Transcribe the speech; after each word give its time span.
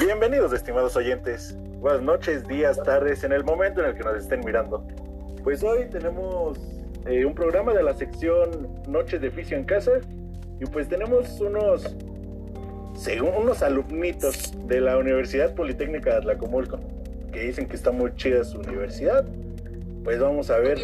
Bienvenidos, 0.00 0.52
estimados 0.52 0.94
oyentes. 0.94 1.56
Buenas 1.80 2.02
noches, 2.02 2.46
días, 2.46 2.80
tardes, 2.84 3.24
en 3.24 3.32
el 3.32 3.42
momento 3.42 3.80
en 3.80 3.88
el 3.88 3.96
que 3.96 4.04
nos 4.04 4.16
estén 4.16 4.44
mirando. 4.44 4.86
Pues 5.42 5.64
hoy 5.64 5.86
tenemos 5.90 6.56
eh, 7.04 7.24
un 7.24 7.34
programa 7.34 7.74
de 7.74 7.82
la 7.82 7.92
sección 7.94 8.68
Noches 8.86 9.20
de 9.20 9.26
Oficio 9.26 9.56
en 9.56 9.64
Casa 9.64 9.90
y 10.60 10.66
pues 10.66 10.88
tenemos 10.88 11.40
unos, 11.40 11.96
según 12.94 13.30
unos 13.34 13.60
alumnitos 13.62 14.54
de 14.68 14.80
la 14.80 14.96
Universidad 14.98 15.52
Politécnica 15.56 16.10
de 16.10 16.16
Atlacomulco 16.18 16.78
que 17.32 17.40
dicen 17.40 17.66
que 17.66 17.74
está 17.74 17.90
muy 17.90 18.14
chida 18.14 18.44
su 18.44 18.60
universidad. 18.60 19.26
Pues 20.04 20.20
vamos 20.20 20.48
a 20.50 20.58
ver. 20.58 20.78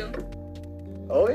Hoy, 1.09 1.35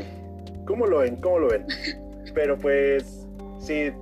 ¿cómo 0.65 0.85
lo 0.85 0.97
ven? 0.97 1.15
¿Cómo 1.15 1.39
lo 1.39 1.47
ven? 1.47 1.65
Pero 2.33 2.57
pues, 2.57 3.25
si 3.57 3.93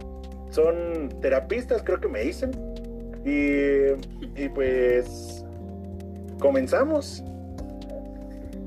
son 0.50 1.10
terapistas, 1.22 1.84
creo 1.84 2.00
que 2.00 2.08
me 2.08 2.22
dicen. 2.22 2.67
Y, 3.28 4.48
pues, 4.50 5.44
comenzamos. 6.40 7.24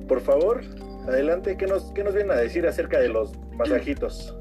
Por 0.06 0.20
favor, 0.20 0.62
adelante, 1.09 1.56
¿qué 1.56 1.66
nos, 1.66 1.92
¿qué 1.92 2.05
nos 2.05 2.14
vienen 2.14 2.32
a 2.32 2.41
decir 2.41 2.66
acerca 2.66 3.01
de 3.01 3.09
los 3.09 3.32
masajitos? 3.52 4.37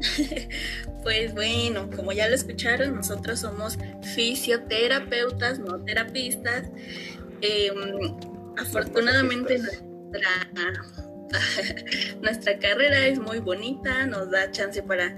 Pues 1.02 1.32
bueno, 1.32 1.88
como 1.94 2.12
ya 2.12 2.28
lo 2.28 2.34
escucharon, 2.34 2.96
nosotros 2.96 3.40
somos 3.40 3.78
fisioterapeutas, 4.14 5.58
no 5.58 5.82
terapistas. 5.82 6.66
Em, 7.40 8.16
afortunadamente 8.58 9.58
nuestra, 9.58 10.30
nuestra 12.20 12.58
carrera 12.58 13.06
es 13.06 13.18
muy 13.20 13.38
bonita, 13.38 14.06
nos 14.06 14.30
da 14.30 14.50
chance 14.50 14.82
para 14.82 15.14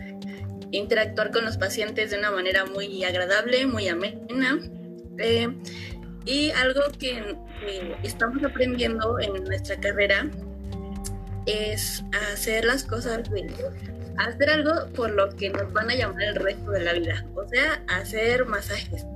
interactuar 0.72 1.30
con 1.30 1.44
los 1.44 1.56
pacientes 1.56 2.10
de 2.10 2.18
una 2.18 2.30
manera 2.30 2.64
muy 2.64 3.04
agradable, 3.04 3.66
muy 3.66 3.88
amena. 3.88 4.58
Eh, 5.18 5.48
y 6.24 6.50
algo 6.50 6.82
que 6.98 7.36
estamos 8.02 8.42
aprendiendo 8.44 9.18
en 9.20 9.44
nuestra 9.44 9.76
carrera 9.80 10.30
es 11.46 12.04
hacer 12.32 12.64
las 12.64 12.84
cosas 12.84 13.28
de 13.30 13.52
hacer 14.18 14.50
algo 14.50 14.72
por 14.94 15.10
lo 15.10 15.30
que 15.36 15.50
nos 15.50 15.72
van 15.72 15.90
a 15.90 15.94
llamar 15.94 16.22
el 16.22 16.34
resto 16.36 16.70
de 16.70 16.80
la 16.80 16.92
vida, 16.92 17.26
o 17.34 17.48
sea, 17.48 17.82
hacer 17.88 18.44
masajes. 18.44 19.06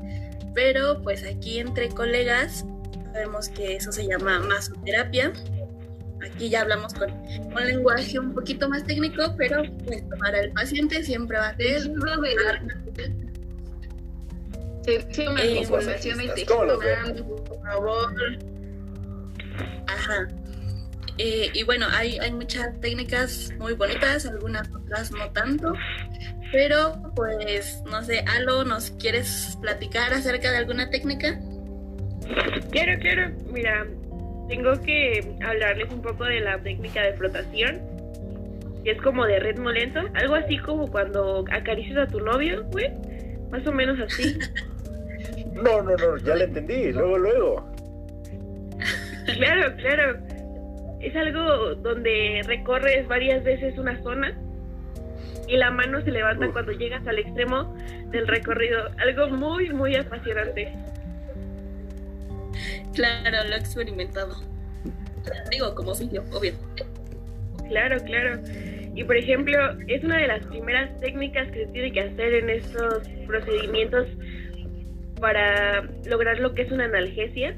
Pero 0.54 1.02
pues 1.02 1.24
aquí 1.24 1.58
entre 1.58 1.88
colegas 1.88 2.64
sabemos 3.12 3.48
que 3.48 3.76
eso 3.76 3.92
se 3.92 4.06
llama 4.06 4.40
masoterapia. 4.40 5.32
Aquí 6.24 6.48
ya 6.48 6.62
hablamos 6.62 6.94
con 6.94 7.10
un 7.10 7.66
lenguaje 7.66 8.18
un 8.18 8.34
poquito 8.34 8.68
más 8.68 8.84
técnico, 8.84 9.34
pero 9.36 9.62
pues 9.84 10.02
para 10.20 10.40
el 10.40 10.52
paciente 10.52 11.02
siempre 11.02 11.38
va 11.38 11.48
a 11.48 11.56
ser 11.56 11.82
eh, 14.86 15.56
información 15.60 16.20
y 16.20 16.28
por 17.22 17.62
favor. 17.62 18.14
Ajá. 19.86 20.28
Eh, 21.18 21.48
y 21.52 21.62
bueno, 21.62 21.86
hay, 21.92 22.18
hay 22.18 22.32
muchas 22.32 22.78
técnicas 22.80 23.52
muy 23.58 23.74
bonitas, 23.74 24.26
algunas 24.26 24.68
otras 24.74 25.12
no 25.12 25.30
tanto. 25.30 25.72
Pero 26.52 27.12
pues, 27.14 27.82
no 27.90 28.02
sé, 28.02 28.24
Alo, 28.26 28.64
¿nos 28.64 28.90
quieres 28.92 29.56
platicar 29.60 30.12
acerca 30.12 30.50
de 30.50 30.58
alguna 30.58 30.90
técnica? 30.90 31.40
Quiero, 32.70 32.98
quiero. 33.00 33.30
Mira, 33.52 33.86
tengo 34.48 34.72
que 34.82 35.36
hablarles 35.44 35.90
un 35.92 36.02
poco 36.02 36.24
de 36.24 36.40
la 36.40 36.58
técnica 36.58 37.02
de 37.02 37.14
flotación. 37.14 37.80
Que 38.84 38.90
es 38.90 39.00
como 39.00 39.24
de 39.24 39.40
ritmo 39.40 39.70
lento. 39.70 40.00
Algo 40.14 40.34
así 40.34 40.58
como 40.58 40.90
cuando 40.90 41.44
acaricias 41.50 41.96
a 41.96 42.06
tu 42.06 42.20
novio, 42.20 42.64
güey. 42.70 42.90
Más 43.50 43.66
o 43.66 43.72
menos 43.72 43.98
así. 44.00 44.38
no, 45.54 45.82
no, 45.82 45.96
no, 45.96 46.16
ya 46.18 46.34
le 46.34 46.44
entendí. 46.44 46.92
Luego, 46.92 47.18
luego. 47.18 47.74
Claro, 49.38 49.74
claro 49.76 50.34
es 51.04 51.14
algo 51.16 51.74
donde 51.76 52.40
recorres 52.46 53.06
varias 53.06 53.44
veces 53.44 53.76
una 53.76 54.02
zona 54.02 54.34
y 55.46 55.56
la 55.58 55.70
mano 55.70 56.00
se 56.00 56.10
levanta 56.10 56.50
cuando 56.50 56.72
llegas 56.72 57.06
al 57.06 57.18
extremo 57.18 57.76
del 58.06 58.26
recorrido. 58.26 58.88
Algo 58.96 59.28
muy, 59.28 59.68
muy 59.70 59.94
apasionante. 59.94 60.72
Claro, 62.94 63.48
lo 63.48 63.54
he 63.54 63.58
experimentado. 63.58 64.36
Digo, 65.50 65.74
como 65.74 65.94
yo, 65.94 66.22
obvio. 66.32 66.52
Claro, 67.68 67.98
claro. 68.04 68.40
Y 68.94 69.02
por 69.04 69.16
ejemplo, 69.16 69.58
es 69.88 70.04
una 70.04 70.18
de 70.18 70.28
las 70.28 70.46
primeras 70.46 70.98
técnicas 71.00 71.50
que 71.50 71.66
se 71.66 71.72
tiene 71.72 71.92
que 71.92 72.00
hacer 72.00 72.34
en 72.34 72.50
estos 72.50 73.08
procedimientos 73.26 74.06
para 75.20 75.82
lograr 76.06 76.38
lo 76.38 76.54
que 76.54 76.62
es 76.62 76.70
una 76.70 76.84
analgesia 76.84 77.56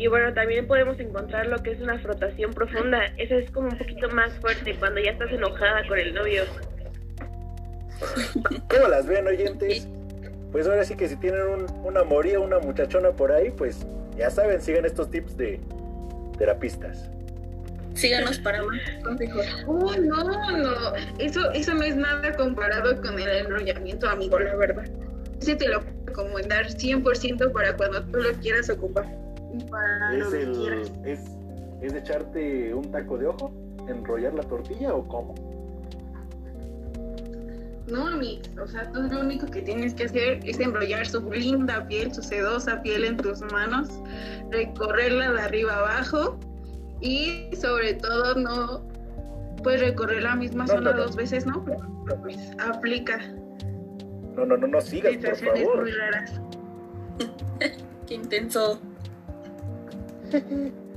y 0.00 0.06
bueno, 0.06 0.32
también 0.32 0.66
podemos 0.66 0.98
encontrar 0.98 1.46
lo 1.48 1.62
que 1.62 1.72
es 1.72 1.80
una 1.82 1.98
frotación 1.98 2.54
profunda. 2.54 3.04
Esa 3.18 3.34
es 3.34 3.50
como 3.50 3.68
un 3.68 3.76
poquito 3.76 4.08
más 4.08 4.32
fuerte 4.40 4.74
cuando 4.78 4.98
ya 4.98 5.10
estás 5.10 5.30
enojada 5.30 5.86
con 5.86 5.98
el 5.98 6.14
novio. 6.14 6.44
¿Cómo 8.70 8.88
las 8.88 9.06
ven, 9.06 9.26
oyentes? 9.26 9.86
Pues 10.52 10.66
ahora 10.66 10.84
sí 10.84 10.96
que 10.96 11.08
si 11.08 11.16
tienen 11.16 11.42
un, 11.42 11.86
un 11.86 11.96
amorío, 11.96 12.42
una 12.42 12.58
muchachona 12.58 13.10
por 13.10 13.32
ahí, 13.32 13.50
pues 13.50 13.86
ya 14.16 14.30
saben, 14.30 14.60
sigan 14.60 14.84
estos 14.84 15.10
tips 15.10 15.36
de 15.36 15.60
terapistas. 16.38 17.10
Síganos 17.94 18.38
para 18.38 18.62
más 18.62 18.80
consejos. 19.02 19.46
Oh, 19.66 19.94
no, 19.96 20.56
no. 20.56 20.94
Eso, 21.18 21.50
eso 21.52 21.74
no 21.74 21.82
es 21.82 21.96
nada 21.96 22.34
comparado 22.34 23.00
con 23.00 23.18
el 23.18 23.28
enrollamiento, 23.28 24.08
amigo, 24.08 24.38
la 24.38 24.56
verdad. 24.56 24.84
Ese 25.40 25.56
te 25.56 25.68
lo 25.68 25.80
puedo 25.80 25.96
recomendar 26.06 26.66
100% 26.66 27.52
para 27.52 27.76
cuando 27.76 28.02
tú 28.04 28.18
lo 28.18 28.32
quieras 28.34 28.70
ocupar 28.70 29.06
es, 30.14 30.32
el, 30.32 31.00
es, 31.04 31.20
es 31.80 31.94
echarte 31.94 32.74
un 32.74 32.90
taco 32.90 33.18
de 33.18 33.26
ojo, 33.26 33.52
enrollar 33.88 34.34
la 34.34 34.42
tortilla 34.42 34.94
o 34.94 35.06
cómo? 35.06 35.34
No, 37.90 38.06
amigos, 38.06 38.50
o 38.62 38.66
sea, 38.66 38.90
tú 38.92 39.02
lo 39.02 39.20
único 39.20 39.46
que 39.46 39.62
tienes 39.62 39.94
que 39.94 40.04
hacer 40.04 40.40
es 40.44 40.60
enrollar 40.60 41.06
su 41.06 41.20
linda 41.30 41.86
piel, 41.88 42.14
su 42.14 42.22
sedosa 42.22 42.80
piel 42.82 43.04
en 43.04 43.16
tus 43.16 43.40
manos, 43.52 43.88
recorrerla 44.50 45.32
de 45.32 45.40
arriba 45.40 45.76
abajo 45.76 46.38
y 47.00 47.50
sobre 47.56 47.94
todo 47.94 48.34
no 48.34 48.88
puedes 49.62 49.80
recorrer 49.80 50.22
la 50.22 50.36
misma 50.36 50.66
zona 50.66 50.92
dos 50.92 51.16
veces, 51.16 51.46
¿no? 51.46 51.64
Pero, 51.64 52.22
pues 52.22 52.36
aplica. 52.60 53.18
No, 54.36 54.46
no, 54.46 54.56
no, 54.56 54.66
no 54.66 54.80
sigas, 54.80 55.16
por 55.16 55.36
favor. 55.36 55.82
muy 55.82 55.90
raras. 55.90 56.40
Qué 58.06 58.14
intenso. 58.14 58.80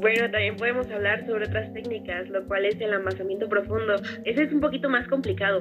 Bueno, 0.00 0.30
también 0.30 0.56
podemos 0.56 0.88
hablar 0.90 1.26
sobre 1.26 1.46
otras 1.46 1.72
técnicas, 1.72 2.28
lo 2.28 2.46
cual 2.46 2.64
es 2.66 2.80
el 2.80 2.92
amasamiento 2.94 3.48
profundo. 3.48 3.96
Ese 4.24 4.44
es 4.44 4.52
un 4.52 4.60
poquito 4.60 4.88
más 4.88 5.08
complicado. 5.08 5.60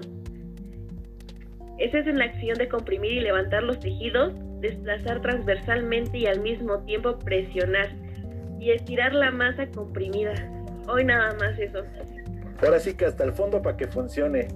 Ese 1.79 1.99
es 1.99 2.07
en 2.07 2.19
la 2.19 2.25
acción 2.25 2.57
de 2.57 2.67
comprimir 2.67 3.13
y 3.13 3.19
levantar 3.19 3.63
los 3.63 3.79
tejidos, 3.79 4.33
desplazar 4.61 5.21
transversalmente 5.21 6.19
y 6.19 6.25
al 6.27 6.41
mismo 6.41 6.83
tiempo 6.85 7.17
presionar 7.19 7.89
y 8.59 8.71
estirar 8.71 9.13
la 9.13 9.31
masa 9.31 9.67
comprimida. 9.67 10.33
Hoy 10.87 11.03
nada 11.03 11.35
más 11.39 11.57
eso. 11.57 11.83
Ahora 12.61 12.79
sí 12.79 12.95
que 12.95 13.05
hasta 13.05 13.23
el 13.23 13.33
fondo 13.33 13.61
para 13.61 13.77
que 13.77 13.87
funcione. 13.87 14.47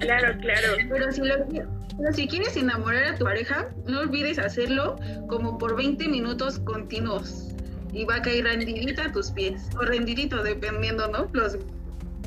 Claro, 0.00 0.36
claro. 0.40 0.68
Pero 0.90 1.12
si, 1.12 1.22
pero 1.22 2.12
si 2.12 2.26
quieres 2.26 2.56
enamorar 2.56 3.04
a 3.04 3.14
tu 3.14 3.24
pareja, 3.24 3.68
no 3.86 4.00
olvides 4.00 4.38
hacerlo 4.38 4.96
como 5.28 5.56
por 5.58 5.76
20 5.76 6.08
minutos 6.08 6.58
continuos. 6.60 7.55
Y 7.96 8.04
va 8.04 8.16
a 8.16 8.22
caer 8.22 8.44
rendidita 8.44 9.06
a 9.06 9.12
tus 9.12 9.30
pies. 9.30 9.70
O 9.80 9.80
rendidito, 9.80 10.42
dependiendo, 10.42 11.08
¿no? 11.08 11.30
Los 11.32 11.56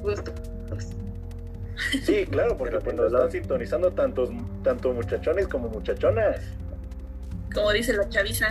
gustos. 0.01 0.33
Sí, 2.03 2.25
claro, 2.31 2.57
porque 2.57 2.79
pues 2.79 2.95
nos 2.95 3.13
están 3.13 3.29
sintonizando 3.29 3.91
tantos, 3.91 4.31
tanto 4.63 4.91
muchachones 4.91 5.47
como 5.47 5.69
muchachonas. 5.69 6.41
Como 7.53 7.71
dice 7.71 7.93
la 7.93 8.09
chaviza. 8.09 8.47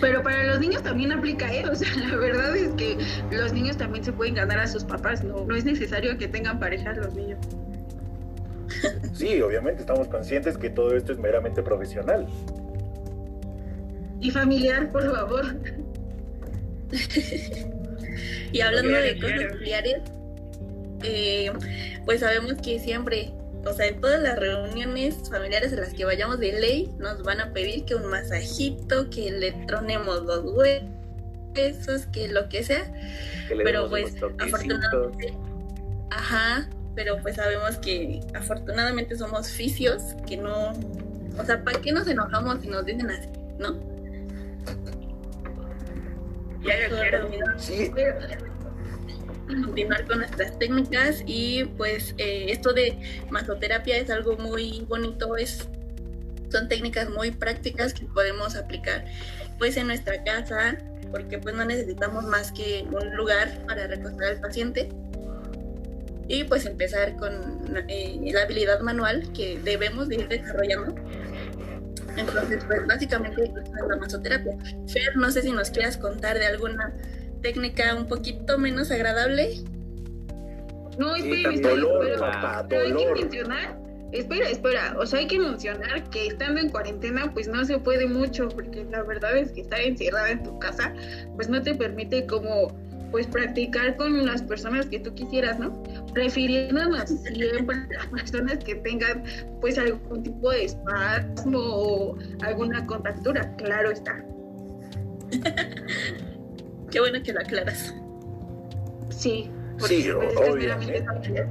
Pero 0.00 0.22
para 0.22 0.44
los 0.44 0.60
niños 0.60 0.80
también 0.84 1.10
aplica, 1.10 1.52
¿eh? 1.52 1.68
O 1.68 1.74
sea, 1.74 1.88
la 2.08 2.14
verdad 2.14 2.56
es 2.56 2.72
que 2.74 2.98
los 3.32 3.52
niños 3.52 3.76
también 3.76 4.04
se 4.04 4.12
pueden 4.12 4.34
ganar 4.34 4.60
a 4.60 4.68
sus 4.68 4.84
papás, 4.84 5.24
no, 5.24 5.44
no 5.44 5.56
es 5.56 5.64
necesario 5.64 6.16
que 6.18 6.28
tengan 6.28 6.60
parejas 6.60 6.98
los 6.98 7.14
niños. 7.14 7.40
Sí, 9.14 9.40
obviamente 9.40 9.80
estamos 9.80 10.08
conscientes 10.08 10.58
que 10.58 10.70
todo 10.70 10.96
esto 10.96 11.12
es 11.12 11.18
meramente 11.18 11.62
profesional. 11.62 12.26
Y 14.20 14.30
familiar, 14.30 14.90
por 14.90 15.10
favor. 15.10 15.44
y 18.52 18.60
hablando 18.60 18.92
de 18.92 19.20
cosas 19.20 19.48
familiares, 19.50 20.02
eh, 21.02 21.52
pues 22.04 22.20
sabemos 22.20 22.54
que 22.62 22.78
siempre 22.78 23.32
o 23.66 23.72
sea, 23.72 23.86
en 23.86 24.00
todas 24.00 24.20
las 24.20 24.38
reuniones 24.38 25.16
familiares 25.30 25.72
en 25.72 25.80
las 25.80 25.94
que 25.94 26.04
vayamos 26.04 26.38
de 26.38 26.52
ley, 26.52 26.90
nos 26.98 27.22
van 27.22 27.40
a 27.40 27.52
pedir 27.52 27.84
que 27.84 27.94
un 27.94 28.06
masajito, 28.06 29.08
que 29.10 29.30
le 29.30 29.52
tronemos 29.66 30.22
los 30.24 30.44
huesos, 30.44 32.06
que 32.12 32.28
lo 32.28 32.48
que 32.48 32.62
sea. 32.62 32.92
Pero 33.48 33.88
pues, 33.88 34.14
afortunadamente, 34.38 35.34
Ajá, 36.10 36.68
pero 36.94 37.18
pues 37.22 37.36
sabemos 37.36 37.76
que 37.78 38.20
afortunadamente 38.34 39.16
somos 39.16 39.50
fisios, 39.50 40.14
que 40.26 40.36
no, 40.36 40.72
o 41.38 41.44
sea, 41.44 41.62
¿para 41.64 41.80
qué 41.80 41.92
nos 41.92 42.06
enojamos 42.06 42.60
si 42.60 42.68
nos 42.68 42.84
dicen 42.84 43.10
así, 43.10 43.28
no? 43.58 43.78
Claro, 46.62 46.96
claro. 46.96 47.28
Sí. 47.58 47.92
Continuar 49.46 50.06
con 50.06 50.18
nuestras 50.18 50.58
técnicas 50.58 51.22
y 51.26 51.64
pues 51.76 52.14
eh, 52.16 52.46
esto 52.48 52.72
de 52.72 52.98
masoterapia 53.30 53.98
es 53.98 54.08
algo 54.08 54.38
muy 54.38 54.86
bonito, 54.88 55.36
es 55.36 55.68
son 56.50 56.68
técnicas 56.68 57.10
muy 57.10 57.32
prácticas 57.32 57.92
que 57.92 58.06
podemos 58.06 58.54
aplicar 58.54 59.04
pues 59.58 59.76
en 59.76 59.88
nuestra 59.88 60.22
casa 60.22 60.78
porque 61.10 61.38
pues 61.38 61.54
no 61.54 61.64
necesitamos 61.64 62.24
más 62.24 62.52
que 62.52 62.86
un 62.90 63.14
lugar 63.16 63.50
para 63.66 63.86
recostar 63.86 64.30
al 64.30 64.40
paciente 64.40 64.88
y 66.28 66.44
pues 66.44 66.66
empezar 66.66 67.16
con 67.16 67.32
eh, 67.88 68.20
la 68.32 68.42
habilidad 68.42 68.80
manual 68.80 69.30
que 69.32 69.58
debemos 69.62 70.08
de 70.08 70.16
ir 70.16 70.28
desarrollando. 70.28 70.94
Entonces, 72.16 72.64
pues 72.66 72.86
básicamente 72.86 73.44
es 73.44 73.50
la 73.88 73.96
masoterapia. 73.96 74.56
Fer, 74.86 75.16
no 75.16 75.30
sé 75.30 75.42
si 75.42 75.50
nos 75.50 75.70
quieras 75.70 75.96
contar 75.96 76.38
de 76.38 76.46
alguna 76.46 76.94
técnica 77.42 77.94
un 77.94 78.06
poquito 78.06 78.58
menos 78.58 78.90
agradable. 78.90 79.56
No, 80.98 81.14
Sí, 81.16 81.22
espera, 81.22 81.54
espera, 81.54 81.74
Dolor, 81.74 82.06
espera. 82.08 82.30
papá, 82.32 82.66
Pero 82.68 82.82
hay 82.84 82.94
que 82.94 83.20
mencionar, 83.22 83.78
espera, 84.12 84.48
espera, 84.48 84.96
o 84.96 85.04
sea, 85.04 85.18
hay 85.18 85.26
que 85.26 85.40
mencionar 85.40 86.08
que 86.10 86.28
estando 86.28 86.60
en 86.60 86.68
cuarentena, 86.70 87.32
pues 87.34 87.48
no 87.48 87.64
se 87.64 87.78
puede 87.78 88.06
mucho, 88.06 88.48
porque 88.48 88.84
la 88.84 89.02
verdad 89.02 89.36
es 89.36 89.50
que 89.50 89.62
estar 89.62 89.80
encerrada 89.80 90.30
en 90.30 90.44
tu 90.44 90.56
casa, 90.60 90.94
pues 91.34 91.48
no 91.48 91.60
te 91.60 91.74
permite 91.74 92.26
como, 92.26 92.68
pues 93.14 93.28
practicar 93.28 93.96
con 93.96 94.26
las 94.26 94.42
personas 94.42 94.86
que 94.86 94.98
tú 94.98 95.14
quisieras, 95.14 95.56
¿no? 95.60 95.80
Refiriéndonos 96.14 97.08
siempre 97.08 97.76
a 97.96 98.10
personas 98.10 98.58
que 98.64 98.74
tengan, 98.74 99.22
pues 99.60 99.78
algún 99.78 100.24
tipo 100.24 100.50
de 100.50 100.64
espasmo 100.64 101.60
o 101.60 102.18
alguna 102.42 102.84
contractura, 102.84 103.54
claro 103.54 103.92
está. 103.92 104.16
Qué 106.90 106.98
bueno 106.98 107.22
que 107.22 107.32
lo 107.32 107.38
aclaras. 107.38 107.94
Sí, 109.10 109.48
Sí, 109.78 110.08
pues, 110.12 110.36
obviamente. 110.36 110.56
meramente 110.66 111.04
familiar. 111.04 111.48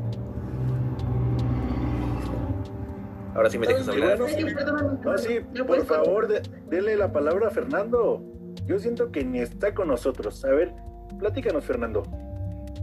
Ahora 3.36 3.50
sí 3.50 3.58
me 3.58 3.68
dejas 3.68 3.88
hablar. 3.88 4.18
bueno, 4.20 4.38
Sí, 4.38 4.44
perdóname. 4.54 5.00
No, 5.02 5.18
sí, 5.18 5.34
¿Ya 5.54 5.60
por 5.60 5.66
puedes 5.68 5.86
favor, 5.88 6.28
de- 6.28 6.42
dele 6.70 6.98
la 6.98 7.14
palabra 7.14 7.48
a 7.48 7.52
Fernando. 7.52 8.22
Yo 8.68 8.80
siento 8.80 9.14
que 9.14 9.24
ni 9.24 9.40
está 9.40 9.74
con 9.74 9.88
nosotros. 9.88 10.44
A 10.44 10.50
ver, 10.50 10.74
platícanos, 11.24 11.64
Fernando. 11.64 12.04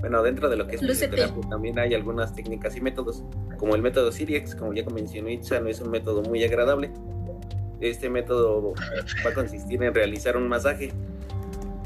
Bueno, 0.00 0.22
dentro 0.22 0.48
de 0.48 0.56
lo 0.56 0.66
que 0.66 0.76
es 0.76 0.81
fisioterapia 0.81 1.48
también 1.50 1.78
hay 1.78 1.92
algunas 1.92 2.34
técnicas 2.34 2.75
y 2.75 2.81
métodos, 2.81 3.22
como 3.58 3.75
el 3.75 3.82
método 3.82 4.10
Siriex, 4.10 4.54
como 4.54 4.72
ya 4.72 4.82
mencionó 4.87 5.28
Itza, 5.28 5.60
no 5.60 5.69
es 5.69 5.78
un 5.82 5.90
método 5.90 6.22
muy 6.22 6.42
agradable. 6.42 6.90
Este 7.81 8.08
método 8.08 8.72
va 9.25 9.31
a 9.31 9.34
consistir 9.34 9.82
en 9.82 9.92
realizar 9.94 10.38
un 10.38 10.48
masaje. 10.48 10.90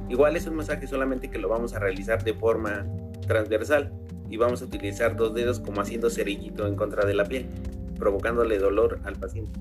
Igual 0.08 0.36
es 0.36 0.46
un 0.46 0.54
masaje 0.54 0.86
solamente 0.86 1.28
que 1.28 1.38
lo 1.38 1.48
vamos 1.48 1.74
a 1.74 1.80
realizar 1.80 2.22
de 2.22 2.34
forma 2.34 2.86
transversal 3.26 3.92
y 4.30 4.36
vamos 4.36 4.62
a 4.62 4.66
utilizar 4.66 5.16
dos 5.16 5.34
dedos 5.34 5.58
como 5.58 5.80
haciendo 5.80 6.08
cerillito 6.08 6.68
en 6.68 6.76
contra 6.76 7.04
de 7.04 7.14
la 7.14 7.24
piel, 7.24 7.46
provocándole 7.98 8.58
dolor 8.58 9.00
al 9.02 9.16
paciente. 9.16 9.58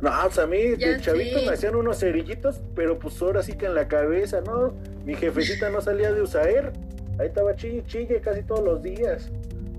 No, 0.00 0.10
pues 0.24 0.38
a 0.40 0.48
mí 0.48 0.58
Ya 0.78 0.88
de 0.94 1.00
chavito 1.00 1.38
sé. 1.38 1.46
me 1.46 1.52
hacían 1.52 1.76
unos 1.76 2.00
cerillitos, 2.00 2.60
pero 2.74 2.98
pues 2.98 3.22
ahora 3.22 3.40
sí 3.44 3.52
que 3.52 3.66
en 3.66 3.76
la 3.76 3.86
cabeza, 3.86 4.40
¿no? 4.40 4.74
Mi 5.04 5.14
jefecita 5.14 5.70
no 5.70 5.80
salía 5.80 6.12
de 6.12 6.22
Usaer. 6.22 6.72
Ahí 7.18 7.28
estaba 7.28 7.54
chille, 7.54 7.84
chille 7.86 8.20
casi 8.20 8.42
todos 8.42 8.64
los 8.64 8.82
días. 8.82 9.30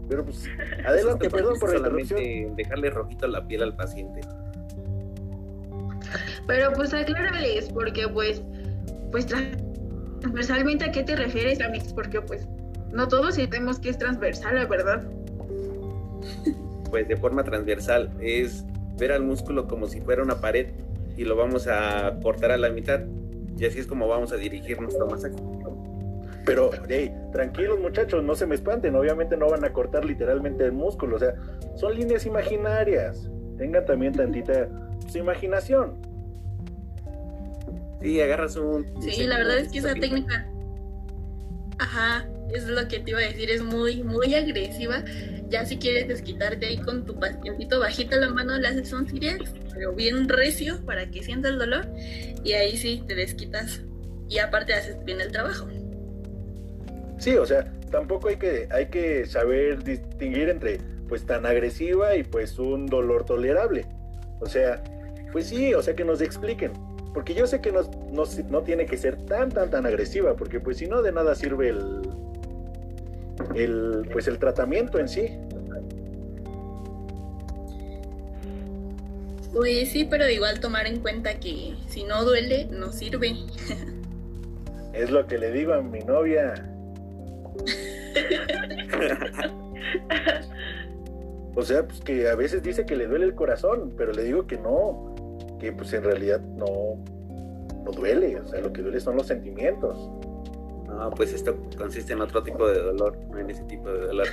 Pero 0.10 0.26
pues, 0.26 0.46
adelante, 0.86 1.30
perdón 1.30 1.60
por 1.60 1.72
la 1.72 1.78
interrupción. 1.78 2.56
dejarle 2.56 2.90
rojito 2.90 3.28
la 3.28 3.46
piel 3.48 3.64
al 3.64 3.76
paciente. 3.76 4.22
Pero 6.48 6.74
pues 6.74 6.94
aclárales, 6.94 7.70
porque 7.70 8.08
pues, 8.08 8.44
pues 9.12 9.26
transversalmente 10.20 10.86
a 10.86 10.92
qué 10.92 11.04
te 11.04 11.16
refieres, 11.16 11.62
Amix, 11.62 11.94
porque 11.94 12.22
pues 12.22 12.48
no 12.92 13.08
todos 13.08 13.36
sabemos 13.36 13.80
que 13.80 13.90
es 13.90 13.98
transversal, 13.98 14.56
la 14.56 14.66
verdad. 14.66 15.04
pues 16.90 17.08
de 17.08 17.18
forma 17.18 17.44
transversal 17.44 18.12
es 18.20 18.66
ver 18.98 19.12
al 19.12 19.24
músculo 19.24 19.68
como 19.68 19.88
si 19.88 20.02
fuera 20.02 20.22
una 20.22 20.40
pared 20.40 20.68
y 21.18 21.24
lo 21.24 21.36
vamos 21.36 21.68
a 21.68 22.20
cortar 22.22 22.52
a 22.52 22.58
la 22.58 22.70
mitad 22.70 23.02
y 23.58 23.66
así 23.66 23.80
es 23.80 23.88
como 23.88 24.08
vamos 24.08 24.32
a 24.32 24.38
dirigir 24.38 24.82
nuestro 24.82 25.08
masaje. 25.08 25.36
Pero, 26.46 26.72
hey, 26.90 27.14
tranquilos 27.32 27.80
muchachos, 27.80 28.24
no 28.24 28.36
se 28.36 28.46
me 28.46 28.56
espanten. 28.56 28.96
Obviamente 28.96 29.38
no 29.38 29.50
van 29.50 29.64
a 29.64 29.72
cortar 29.72 30.04
literalmente 30.04 30.66
el 30.66 30.74
músculo. 30.74 31.16
O 31.16 31.20
sea, 31.20 31.36
son 31.76 31.96
líneas 31.96 32.26
imaginarias. 32.26 33.30
Tengan 33.58 33.86
también 33.86 34.14
tantita 34.14 34.68
pues, 35.02 35.16
imaginación. 35.16 35.96
Sí, 38.02 38.20
agarras 38.20 38.58
un... 38.58 38.86
Sí, 39.02 39.24
la 39.24 39.38
verdad 39.38 39.60
es 39.60 39.72
que 39.72 39.80
esa 39.80 39.94
técnica, 39.94 40.46
ajá, 41.80 42.28
es 42.56 42.68
lo 42.68 42.88
que 42.88 43.00
te 43.00 43.12
iba 43.12 43.20
a 43.20 43.24
decir, 43.24 43.50
es 43.50 43.62
muy, 43.62 44.04
muy 44.04 44.34
agresiva. 44.36 45.04
Ya 45.50 45.66
si 45.66 45.78
quieres 45.78 46.08
desquitarte 46.08 46.66
ahí 46.66 46.78
con 46.78 47.06
tu 47.06 47.20
pacientito 47.20 47.80
bajita 47.80 48.18
la 48.18 48.30
mano, 48.30 48.58
le 48.58 48.68
haces 48.68 48.92
un 48.94 49.08
pero 49.74 49.94
bien 49.94 50.30
recio 50.30 50.84
para 50.86 51.10
que 51.10 51.24
sienta 51.24 51.50
el 51.50 51.60
dolor 51.60 51.88
y 52.44 52.54
ahí 52.54 52.78
sí 52.78 53.04
te 53.08 53.16
desquitas 53.16 53.82
y 54.30 54.40
aparte 54.40 54.74
haces 54.74 55.04
bien 55.04 55.22
el 55.22 55.32
trabajo. 55.32 55.68
Sí, 57.18 57.36
o 57.36 57.46
sea, 57.46 57.72
tampoco 57.92 58.30
hay 58.30 58.38
que, 58.38 58.68
hay 58.72 58.88
que 58.88 59.26
saber 59.26 59.84
distinguir 59.84 60.50
entre 60.50 60.80
pues 61.08 61.26
tan 61.26 61.46
agresiva 61.46 62.16
y 62.16 62.24
pues 62.24 62.58
un 62.58 62.88
dolor 62.88 63.26
tolerable. 63.26 63.86
O 64.40 64.48
sea, 64.48 64.84
pues 65.32 65.48
sí, 65.48 65.74
o 65.74 65.82
sea 65.82 65.96
que 65.96 66.04
nos 66.04 66.22
expliquen. 66.22 66.72
Porque 67.14 67.36
yo 67.36 67.46
sé 67.46 67.62
que 67.62 67.72
no, 67.72 67.84
no, 68.12 68.24
no 68.50 68.64
tiene 68.64 68.88
que 68.88 68.98
ser 68.98 69.18
tan, 69.26 69.50
tan, 69.50 69.70
tan 69.70 69.86
agresiva, 69.86 70.36
porque 70.36 70.60
pues 70.60 70.78
si 70.78 70.88
no 70.88 71.04
de 71.04 71.12
nada 71.12 71.36
sirve 71.36 71.70
el, 71.70 72.02
el, 73.56 74.10
pues 74.12 74.28
el 74.28 74.40
tratamiento 74.40 75.00
en 75.00 75.08
sí. 75.08 75.38
Pues 79.54 79.92
sí, 79.92 80.06
pero 80.10 80.28
igual 80.30 80.60
tomar 80.60 80.88
en 80.88 81.00
cuenta 81.00 81.40
que 81.40 81.76
si 81.88 82.04
no 82.04 82.24
duele, 82.24 82.66
no 82.72 82.92
sirve. 82.92 83.36
Es 84.94 85.12
lo 85.12 85.26
que 85.28 85.38
le 85.38 85.52
digo 85.52 85.74
a 85.74 85.82
mi 85.82 86.00
novia. 86.00 86.54
O 91.56 91.62
sea, 91.62 91.86
pues 91.86 92.00
que 92.02 92.28
a 92.30 92.36
veces 92.36 92.64
dice 92.64 92.86
que 92.86 92.96
le 92.96 93.06
duele 93.06 93.26
el 93.26 93.36
corazón, 93.36 93.94
pero 93.96 94.12
le 94.12 94.24
digo 94.24 94.48
que 94.48 94.58
no, 94.58 95.38
que 95.60 95.72
pues 95.72 95.94
en 95.94 96.04
realidad 96.04 96.42
no, 96.42 97.04
no 97.84 97.92
duele, 97.92 98.40
o 98.40 98.48
sea, 98.48 98.60
lo 98.60 98.74
que 98.74 98.82
duele 98.82 99.00
son 99.00 99.18
los 99.18 99.28
sentimientos. 99.28 100.10
No, 100.98 101.10
pues 101.12 101.34
esto 101.34 101.58
consiste 101.78 102.14
en 102.14 102.22
otro 102.22 102.44
tipo 102.44 102.68
de 102.68 102.80
dolor, 102.80 103.18
no 103.30 103.40
en 103.40 103.50
ese 103.50 103.64
tipo 103.64 103.92
de 103.92 104.08
dolor. 104.08 104.28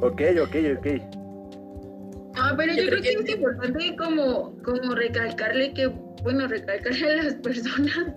Ok, 0.00 0.22
ok, 0.42 0.56
ok. 0.78 0.86
Ah, 2.36 2.54
pero 2.56 2.72
Yo 2.72 2.82
yo, 2.82 2.88
creo 2.88 3.00
creo 3.00 3.24
que, 3.24 3.32
es 3.32 3.36
importante 3.36 3.96
como, 3.96 4.56
como 4.62 4.94
recalcarle 4.94 5.72
que, 5.74 5.86
bueno, 6.22 6.48
recalcarle 6.48 7.20
a 7.20 7.22
las 7.22 7.34
personas 7.42 8.14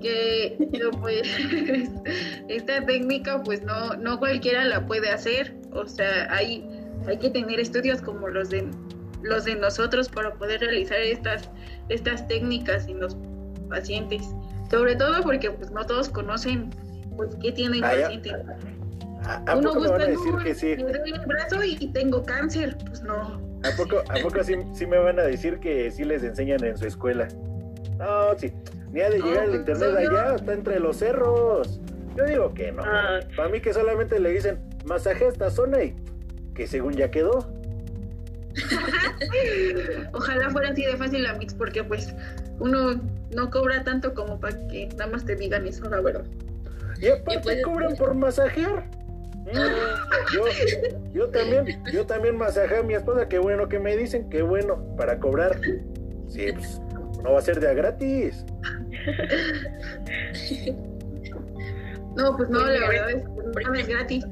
que, 0.00 0.56
que, 0.72 0.80
pues 1.00 1.28
esta 2.48 2.84
técnica 2.86 3.42
pues 3.42 3.62
no, 3.62 3.94
no 3.94 4.18
cualquiera 4.18 4.64
la 4.64 4.84
puede 4.86 5.10
hacer. 5.10 5.54
O 5.72 5.86
sea, 5.86 6.32
hay, 6.32 6.68
hay 7.06 7.18
que 7.18 7.30
tener 7.30 7.60
estudios 7.60 8.00
como 8.00 8.28
los 8.28 8.50
de 8.50 8.68
los 9.22 9.44
de 9.44 9.56
nosotros 9.56 10.08
para 10.08 10.32
poder 10.34 10.60
realizar 10.60 10.98
estas, 10.98 11.50
estas 11.88 12.26
técnicas 12.28 12.86
en 12.88 13.00
los 13.00 13.16
pacientes. 13.68 14.22
Sobre 14.70 14.96
todo 14.96 15.22
porque 15.22 15.50
pues 15.50 15.70
no 15.70 15.84
todos 15.86 16.08
conocen 16.08 16.70
pues 17.16 17.34
qué 17.42 17.52
tiene 17.52 17.78
el 17.78 17.84
Ah, 17.84 17.90
paciente. 18.00 18.32
¿A, 19.24 19.42
a 19.46 19.56
Uno 19.56 19.70
poco 19.70 19.80
me 19.80 19.88
van 19.88 20.00
a 20.02 20.06
busca, 20.06 20.10
decir 20.10 20.32
"No, 20.34 20.38
que 20.44 20.54
sí? 20.54 20.66
me 20.76 20.82
duele 20.92 21.16
el 21.16 21.26
brazo 21.26 21.64
y 21.64 21.88
tengo 21.92 22.22
cáncer. 22.24 22.76
Pues 22.86 23.02
no. 23.02 23.40
¿A 23.64 23.76
poco, 23.76 23.98
a 24.08 24.14
poco 24.22 24.44
sí, 24.44 24.54
sí 24.72 24.86
me 24.86 24.98
van 24.98 25.18
a 25.18 25.22
decir 25.22 25.58
que 25.58 25.90
sí 25.90 26.04
les 26.04 26.22
enseñan 26.22 26.62
en 26.64 26.76
su 26.78 26.86
escuela? 26.86 27.26
No, 27.98 28.38
sí, 28.38 28.52
ni 28.92 29.00
ha 29.00 29.10
de 29.10 29.18
No, 29.18 29.26
llegar 29.26 29.44
el 29.44 29.48
pues, 29.50 29.60
internet 29.80 29.96
allá, 30.08 30.34
está 30.36 30.52
entre 30.52 30.78
los 30.80 30.96
cerros. 30.98 31.80
Yo 32.16 32.24
digo 32.24 32.54
que 32.54 32.70
no. 32.72 32.82
Ah, 32.84 33.18
Para 33.36 33.48
mí 33.48 33.60
que 33.60 33.72
solamente 33.72 34.18
le 34.20 34.30
dicen 34.30 34.60
masaje 34.86 35.24
a 35.24 35.28
esta 35.28 35.50
zona 35.50 35.82
y 35.82 35.94
que 36.54 36.66
según 36.68 36.92
ya 36.94 37.10
quedó. 37.10 37.50
Ojalá 40.12 40.50
fuera 40.50 40.70
así 40.70 40.84
de 40.84 40.96
fácil 40.96 41.22
la 41.24 41.34
mix, 41.34 41.54
porque 41.54 41.82
pues 41.84 42.14
uno 42.58 43.00
no 43.34 43.50
cobra 43.50 43.84
tanto 43.84 44.14
como 44.14 44.38
para 44.40 44.66
que 44.68 44.88
nada 44.96 45.10
más 45.10 45.24
te 45.24 45.36
digan 45.36 45.66
eso, 45.66 45.88
la 45.88 46.00
verdad. 46.00 46.24
Y 47.00 47.08
aparte 47.08 47.34
Y 47.34 47.42
pues- 47.42 47.62
cobran 47.62 47.96
por 47.96 48.14
masajear. 48.14 48.84
Yo, 50.34 50.44
yo 51.14 51.28
también, 51.30 51.82
yo 51.90 52.04
también 52.04 52.36
masajé 52.36 52.78
a 52.78 52.82
mi 52.82 52.92
esposa, 52.94 53.28
qué 53.28 53.38
bueno 53.38 53.66
que 53.68 53.78
me 53.78 53.96
dicen, 53.96 54.28
qué 54.28 54.42
bueno, 54.42 54.84
para 54.96 55.18
cobrar. 55.18 55.58
Sí, 56.26 56.52
pues 56.52 56.82
no 57.24 57.32
va 57.32 57.38
a 57.38 57.42
ser 57.42 57.58
de 57.58 57.68
a 57.68 57.72
gratis. 57.72 58.44
No, 62.16 62.36
pues 62.36 62.48
no, 62.50 62.58
la 62.58 62.88
verdad 62.88 63.10
es 63.10 63.22
que 63.24 63.64
no 63.64 63.74
es 63.74 63.88
gratis. 63.88 64.26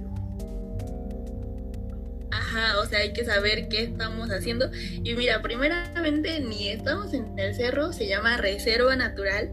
Ajá, 2.56 2.80
o 2.80 2.86
sea, 2.86 3.00
hay 3.00 3.12
que 3.12 3.24
saber 3.24 3.68
qué 3.68 3.82
estamos 3.82 4.30
haciendo. 4.30 4.70
Y 4.72 5.14
mira, 5.14 5.42
primeramente 5.42 6.40
ni 6.40 6.68
estamos 6.68 7.12
en 7.12 7.38
el 7.38 7.54
cerro, 7.54 7.92
se 7.92 8.06
llama 8.06 8.38
Reserva 8.38 8.96
Natural, 8.96 9.52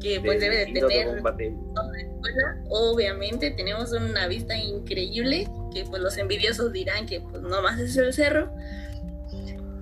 que 0.00 0.20
pues 0.24 0.40
debe 0.40 0.58
de 0.58 0.66
tener 0.66 1.22
Obviamente 2.68 3.50
tenemos 3.50 3.92
una 3.92 4.28
vista 4.28 4.56
increíble, 4.56 5.48
que 5.74 5.84
pues 5.84 6.00
los 6.00 6.16
envidiosos 6.18 6.72
dirán 6.72 7.06
que 7.06 7.20
pues 7.20 7.42
nomás 7.42 7.80
es 7.80 7.96
el 7.96 8.12
cerro. 8.12 8.52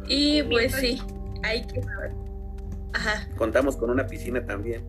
Y 0.08 0.42
pues 0.44 0.72
sí, 0.72 1.02
hay 1.42 1.66
que 1.66 1.82
saber. 1.82 2.12
Ajá. 2.94 3.28
Contamos 3.36 3.76
con 3.76 3.90
una 3.90 4.06
piscina 4.06 4.44
también. 4.44 4.82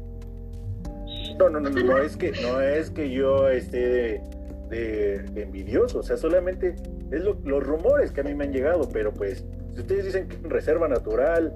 No, 1.37 1.49
no, 1.49 1.59
no, 1.59 1.69
no, 1.69 1.97
es 1.97 2.15
que 2.15 2.31
no 2.41 2.61
es 2.61 2.89
que 2.89 3.11
yo 3.11 3.49
esté 3.49 4.21
de, 4.69 5.25
envidioso, 5.35 5.99
o 5.99 6.03
sea, 6.03 6.17
solamente 6.17 6.75
es 7.11 7.23
los 7.23 7.63
rumores 7.63 8.11
que 8.11 8.21
a 8.21 8.23
mí 8.23 8.33
me 8.33 8.45
han 8.45 8.53
llegado, 8.53 8.89
pero 8.89 9.13
pues 9.13 9.43
si 9.73 9.81
ustedes 9.81 10.05
dicen 10.05 10.27
que 10.27 10.37
reserva 10.47 10.87
natural, 10.87 11.53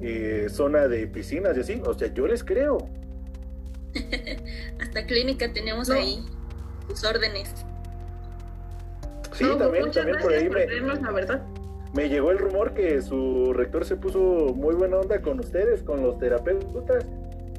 eh, 0.00 0.46
zona 0.50 0.88
de 0.88 1.06
piscinas 1.06 1.56
y 1.56 1.60
así, 1.60 1.82
o 1.84 1.94
sea, 1.94 2.12
yo 2.12 2.26
les 2.26 2.44
creo. 2.44 2.78
Hasta 4.80 5.06
clínica 5.06 5.52
tenemos 5.52 5.90
ahí 5.90 6.24
sus 6.88 7.04
órdenes. 7.04 7.52
Sí, 9.32 9.46
también, 9.58 9.90
también 9.90 10.18
por 10.20 10.32
ahí 10.32 10.48
me, 10.48 10.66
me 11.94 12.08
llegó 12.08 12.30
el 12.30 12.38
rumor 12.38 12.74
que 12.74 13.00
su 13.00 13.52
rector 13.52 13.84
se 13.84 13.96
puso 13.96 14.18
muy 14.18 14.74
buena 14.74 14.98
onda 14.98 15.20
con 15.20 15.40
ustedes, 15.40 15.82
con 15.82 16.02
los 16.02 16.18
terapeutas, 16.18 17.06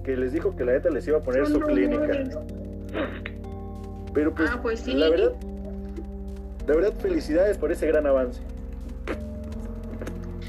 que 0.04 0.18
les 0.18 0.34
dijo 0.34 0.56
que 0.56 0.66
la 0.66 0.74
neta 0.74 0.90
les 0.90 1.08
iba 1.08 1.20
a 1.20 1.22
poner 1.22 1.48
su 1.48 1.60
clínica. 1.60 2.24
Pero 4.14 4.34
pues, 4.34 4.50
ah, 4.52 4.60
pues 4.62 4.88
la 4.88 5.10
verdad, 5.10 5.34
la 6.68 6.76
verdad, 6.76 6.94
felicidades 7.00 7.58
por 7.58 7.72
ese 7.72 7.88
gran 7.88 8.06
avance. 8.08 8.42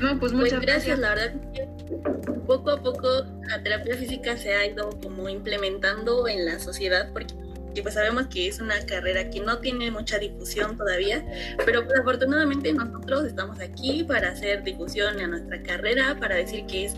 No, 0.00 0.18
pues 0.18 0.33
muchas 0.33 0.54
pues 0.54 0.66
gracias, 0.66 0.99
la 0.99 1.11
verdad 1.11 1.33
poco 2.47 2.71
a 2.71 2.83
poco 2.83 3.09
la 3.49 3.62
terapia 3.62 3.97
física 3.97 4.37
se 4.37 4.54
ha 4.54 4.66
ido 4.66 4.90
como 5.02 5.28
implementando 5.28 6.28
en 6.28 6.44
la 6.44 6.59
sociedad 6.59 7.11
porque 7.12 7.35
pues 7.83 7.94
sabemos 7.94 8.28
que 8.28 8.47
es 8.47 8.61
una 8.61 8.78
carrera 8.87 9.30
que 9.30 9.40
no 9.40 9.59
tiene 9.59 9.90
mucha 9.90 10.18
difusión 10.18 10.76
todavía, 10.76 11.26
pero 11.64 11.85
pues 11.85 11.99
afortunadamente 11.99 12.73
nosotros 12.73 13.25
estamos 13.25 13.59
aquí 13.59 14.04
para 14.04 14.28
hacer 14.28 14.62
difusión 14.62 15.18
a 15.18 15.26
nuestra 15.26 15.61
carrera, 15.61 16.16
para 16.21 16.37
decir 16.37 16.66
que 16.66 16.85
es 16.85 16.94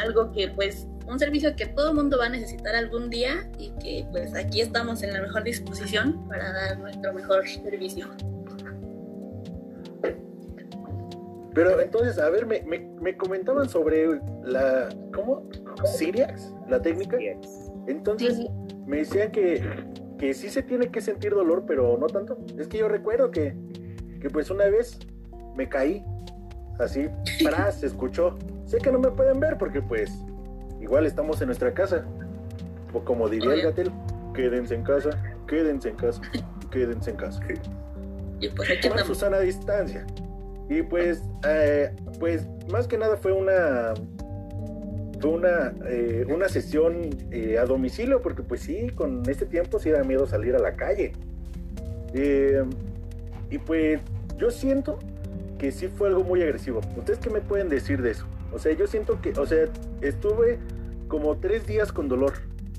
algo 0.00 0.30
que 0.30 0.48
pues 0.48 0.86
un 1.08 1.18
servicio 1.18 1.56
que 1.56 1.66
todo 1.66 1.88
el 1.88 1.96
mundo 1.96 2.16
va 2.18 2.26
a 2.26 2.28
necesitar 2.28 2.76
algún 2.76 3.10
día 3.10 3.50
y 3.58 3.70
que 3.82 4.06
pues 4.12 4.34
aquí 4.36 4.60
estamos 4.60 5.02
en 5.02 5.12
la 5.12 5.20
mejor 5.20 5.42
disposición 5.42 6.28
para 6.28 6.52
dar 6.52 6.78
nuestro 6.78 7.12
mejor 7.12 7.46
servicio. 7.48 8.08
Pero 11.54 11.80
entonces, 11.80 12.18
a 12.18 12.28
ver, 12.30 12.46
me, 12.46 12.62
me, 13.00 13.16
comentaban 13.16 13.68
sobre 13.68 14.20
la, 14.42 14.88
¿cómo? 15.14 15.48
Siriax, 15.84 16.52
la 16.68 16.82
técnica. 16.82 17.16
Entonces, 17.86 18.40
me 18.86 18.98
decían 18.98 19.30
que, 19.30 19.62
que 20.18 20.34
sí 20.34 20.50
se 20.50 20.64
tiene 20.64 20.88
que 20.88 21.00
sentir 21.00 21.32
dolor, 21.32 21.64
pero 21.66 21.96
no 21.96 22.08
tanto. 22.08 22.38
Es 22.58 22.66
que 22.66 22.78
yo 22.78 22.88
recuerdo 22.88 23.30
que, 23.30 23.54
que 24.20 24.30
pues 24.30 24.50
una 24.50 24.64
vez 24.66 24.98
me 25.54 25.68
caí, 25.68 26.04
así, 26.80 27.08
para, 27.44 27.70
se 27.70 27.86
escuchó. 27.86 28.34
Sé 28.66 28.78
que 28.78 28.90
no 28.90 28.98
me 28.98 29.12
pueden 29.12 29.38
ver 29.38 29.56
porque 29.56 29.80
pues 29.80 30.10
igual 30.80 31.06
estamos 31.06 31.40
en 31.40 31.46
nuestra 31.46 31.72
casa. 31.72 32.04
O 32.92 33.04
como 33.04 33.28
diría 33.28 33.54
el 33.54 33.62
gatel, 33.62 33.92
quédense 34.34 34.74
en 34.74 34.82
casa, 34.82 35.10
quédense 35.46 35.90
en 35.90 35.96
casa, 35.96 36.20
quédense 36.72 37.10
en 37.10 37.16
casa. 37.16 37.40
Y 38.40 38.48
pues 38.48 38.70
aquí 38.70 38.88
Con 38.88 38.98
Susana 38.98 39.36
a 39.36 39.40
distancia. 39.40 40.04
Y 40.68 40.82
pues, 40.82 41.22
eh, 41.46 41.90
pues 42.18 42.46
más 42.70 42.88
que 42.88 42.98
nada 42.98 43.16
fue 43.16 43.32
una 43.32 43.94
fue 45.20 45.30
una, 45.30 45.72
eh, 45.86 46.26
una 46.28 46.48
sesión 46.48 47.08
eh, 47.30 47.56
a 47.58 47.64
domicilio, 47.64 48.20
porque 48.20 48.42
pues 48.42 48.60
sí, 48.60 48.90
con 48.90 49.22
este 49.28 49.46
tiempo 49.46 49.78
sí 49.78 49.90
da 49.90 50.02
miedo 50.04 50.26
salir 50.26 50.54
a 50.54 50.58
la 50.58 50.74
calle. 50.74 51.12
y 53.50 53.58
pues 53.58 54.00
yo 54.36 54.50
siento 54.50 54.98
que 55.58 55.72
sí 55.72 55.88
fue 55.88 56.08
algo 56.08 56.24
muy 56.24 56.42
agresivo. 56.42 56.80
¿Ustedes 56.96 57.18
qué 57.20 57.30
me 57.30 57.40
pueden 57.40 57.68
decir 57.68 58.02
de 58.02 58.10
eso? 58.10 58.26
O 58.52 58.58
sea, 58.58 58.72
yo 58.72 58.86
siento 58.86 59.20
que, 59.20 59.30
o 59.30 59.46
sea, 59.46 59.66
estuve 60.00 60.58
como 61.08 61.36
tres 61.38 61.66
días 61.66 61.92
con 61.92 62.08
dolor. 62.08 62.34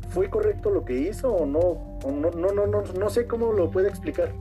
¿Fue 0.10 0.30
correcto 0.30 0.70
lo 0.70 0.86
que 0.86 0.98
hizo 0.98 1.34
o 1.34 1.46
no? 1.46 2.00
no, 2.10 2.32
no, 2.32 2.52
no, 2.54 2.68
no, 2.68 2.84
no 2.84 3.10
sé 3.10 3.26
cómo 3.26 3.52
lo 3.54 3.72
puede 3.72 3.90
explicar. 3.90 4.32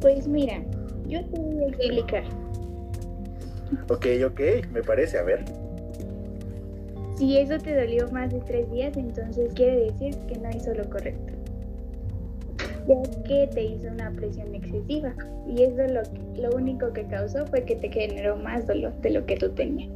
Pues 0.00 0.28
mira, 0.28 0.62
yo 1.10 1.24
te 1.26 1.40
voy 1.40 1.64
a 1.64 1.66
explicar. 1.68 2.24
Ok, 3.88 4.06
ok, 4.26 4.40
me 4.72 4.82
parece, 4.82 5.18
a 5.18 5.22
ver. 5.22 5.44
Si 7.16 7.36
eso 7.36 7.58
te 7.58 7.74
dolió 7.74 8.08
más 8.10 8.32
de 8.32 8.40
tres 8.40 8.70
días, 8.70 8.96
entonces 8.96 9.52
quiere 9.54 9.90
decir 9.90 10.16
que 10.26 10.38
no 10.38 10.48
hizo 10.50 10.72
lo 10.74 10.88
correcto. 10.88 11.34
Ya 12.88 13.02
que 13.24 13.46
te 13.52 13.62
hizo 13.62 13.88
una 13.88 14.10
presión 14.10 14.54
excesiva. 14.54 15.14
Y 15.46 15.62
eso 15.62 15.82
lo, 15.86 16.02
lo 16.40 16.56
único 16.56 16.92
que 16.92 17.04
causó 17.04 17.46
fue 17.46 17.64
que 17.64 17.76
te 17.76 17.90
generó 17.90 18.36
más 18.36 18.66
dolor 18.66 18.94
de 19.02 19.10
lo 19.10 19.26
que 19.26 19.36
tú 19.36 19.50
tenías. 19.50 19.90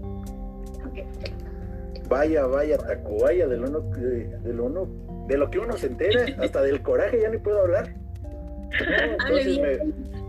Vaya, 2.09 2.47
vaya, 2.47 2.77
taco, 2.77 3.17
vaya, 3.23 3.49
de 3.49 3.57
lo, 3.57 3.81
de, 3.81 4.53
lo, 4.53 4.89
de 5.27 5.39
lo 5.39 5.51
que 5.51 5.59
uno 5.59 5.77
se 5.79 5.87
entera, 5.87 6.27
hasta 6.39 6.63
del 6.63 6.83
coraje 6.83 7.23
ya 7.23 7.31
ni 7.31 7.39
puedo 7.39 7.61
hablar. 7.61 7.95
entonces 9.29 9.59
me, 9.59 10.24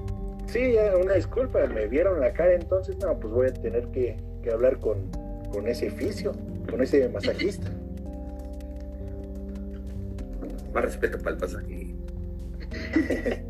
Sí, 0.55 0.71
ya 0.71 0.95
una 0.95 1.15
disculpa, 1.15 1.67
me 1.67 1.85
vieron 1.85 2.21
la 2.21 2.31
cara, 2.31 2.53
entonces 2.53 2.95
no, 2.99 3.19
pues 3.19 3.33
voy 3.33 3.47
a 3.47 3.53
tener 3.53 3.89
que, 3.89 4.15
hablar 4.49 4.79
con, 4.79 5.11
ese 5.67 5.89
oficio, 5.89 6.31
con 6.69 6.81
ese 6.81 7.09
masajista. 7.09 7.69
Más 10.73 10.85
respeto 10.85 11.17
para 11.17 11.31
el 11.31 11.37
pasaje. 11.41 11.93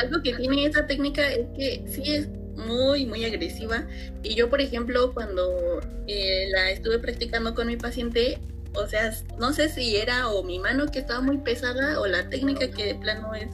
Algo 0.00 0.22
que 0.22 0.32
tiene 0.32 0.64
esta 0.64 0.86
técnica 0.86 1.30
es 1.30 1.46
que 1.54 1.84
sí 1.86 2.02
es 2.06 2.30
muy, 2.56 3.04
muy 3.04 3.26
agresiva. 3.26 3.86
Y 4.22 4.34
yo, 4.34 4.48
por 4.48 4.62
ejemplo, 4.62 5.12
cuando 5.12 5.80
eh, 6.06 6.48
la 6.50 6.70
estuve 6.70 7.00
practicando 7.00 7.54
con 7.54 7.66
mi 7.66 7.76
paciente, 7.76 8.38
o 8.72 8.86
sea, 8.86 9.12
no 9.38 9.52
sé 9.52 9.68
si 9.68 9.96
era 9.96 10.30
o 10.30 10.42
mi 10.42 10.58
mano 10.58 10.86
que 10.86 11.00
estaba 11.00 11.20
muy 11.20 11.36
pesada 11.36 12.00
o 12.00 12.06
la 12.06 12.30
técnica 12.30 12.70
que 12.70 12.86
de 12.86 12.94
plano 12.94 13.34
es 13.34 13.48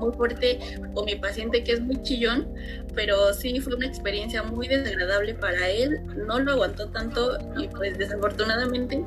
muy 0.00 0.12
fuerte 0.12 0.58
o 0.94 1.04
mi 1.04 1.14
paciente 1.16 1.62
que 1.62 1.72
es 1.72 1.80
muy 1.80 2.02
chillón, 2.02 2.48
pero 2.94 3.32
sí 3.32 3.60
fue 3.60 3.74
una 3.74 3.86
experiencia 3.86 4.42
muy 4.42 4.66
desagradable 4.68 5.34
para 5.34 5.68
él, 5.68 6.00
no 6.26 6.40
lo 6.40 6.52
aguantó 6.52 6.88
tanto 6.88 7.38
y 7.56 7.68
pues 7.68 7.96
desafortunadamente, 7.98 9.04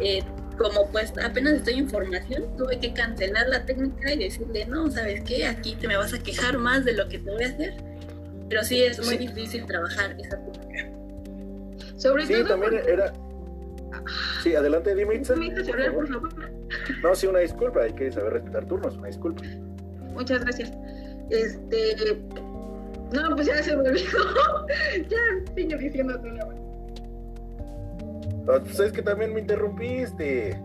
eh, 0.00 0.22
como 0.56 0.90
pues 0.90 1.12
apenas 1.22 1.54
estoy 1.54 1.74
en 1.74 1.88
formación, 1.88 2.56
tuve 2.56 2.78
que 2.78 2.92
cancelar 2.92 3.48
la 3.48 3.64
técnica 3.64 4.12
y 4.12 4.18
decirle, 4.18 4.66
no, 4.66 4.90
¿sabes 4.90 5.22
qué? 5.22 5.46
Aquí 5.46 5.76
te 5.76 5.88
me 5.88 5.96
vas 5.96 6.12
a 6.12 6.18
quejar 6.18 6.58
más 6.58 6.84
de 6.84 6.92
lo 6.92 7.08
que 7.08 7.18
te 7.18 7.30
voy 7.30 7.44
a 7.44 7.48
hacer, 7.48 7.74
pero 8.48 8.62
sí 8.62 8.82
es 8.82 9.04
muy 9.04 9.16
difícil 9.16 9.66
trabajar 9.66 10.16
esa 10.18 10.38
técnica. 10.44 10.90
Sobre 11.96 12.26
sí, 12.26 12.34
también 12.46 12.80
era... 12.86 13.12
Sí, 14.42 14.54
adelante, 14.54 14.94
dime, 14.94 15.20
No, 17.02 17.14
sí, 17.14 17.26
una 17.26 17.40
disculpa, 17.40 17.82
hay 17.82 17.92
que 17.92 18.12
saber 18.12 18.34
respetar 18.34 18.66
turnos, 18.66 18.96
una 18.96 19.08
disculpa 19.08 19.42
muchas 20.18 20.40
gracias. 20.40 20.72
Este. 21.30 22.18
No, 23.12 23.34
pues 23.34 23.46
ya 23.46 23.62
se 23.62 23.74
me 23.76 23.88
olvidó. 23.88 24.66
ya 25.08 25.54
sigo 25.54 25.78
diciendo 25.78 26.20
tu 26.20 26.28
nombre. 26.28 26.58
pues 28.44 28.80
es 28.80 28.92
que 28.92 29.02
también 29.02 29.32
me 29.32 29.40
interrumpiste. 29.40 30.60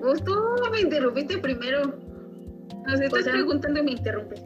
Pues 0.00 0.22
tú 0.24 0.34
me 0.70 0.80
interrumpiste 0.80 1.38
primero. 1.38 1.94
No 2.86 2.96
sé, 2.96 3.06
estás 3.06 3.28
preguntando 3.28 3.80
y 3.80 3.82
me 3.82 3.92
interrumpes. 3.92 4.42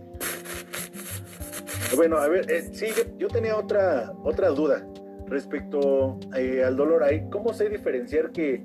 Bueno, 1.97 2.19
a 2.19 2.29
ver, 2.29 2.51
eh, 2.51 2.69
sí, 2.73 2.87
yo, 3.17 3.29
tenía 3.29 3.57
otra, 3.57 4.13
otra 4.23 4.51
duda 4.51 4.87
respecto 5.27 6.21
eh, 6.37 6.63
al 6.65 6.77
dolor 6.77 7.03
ahí. 7.03 7.27
¿Cómo 7.31 7.53
sé 7.53 7.69
diferenciar 7.69 8.31
que, 8.31 8.65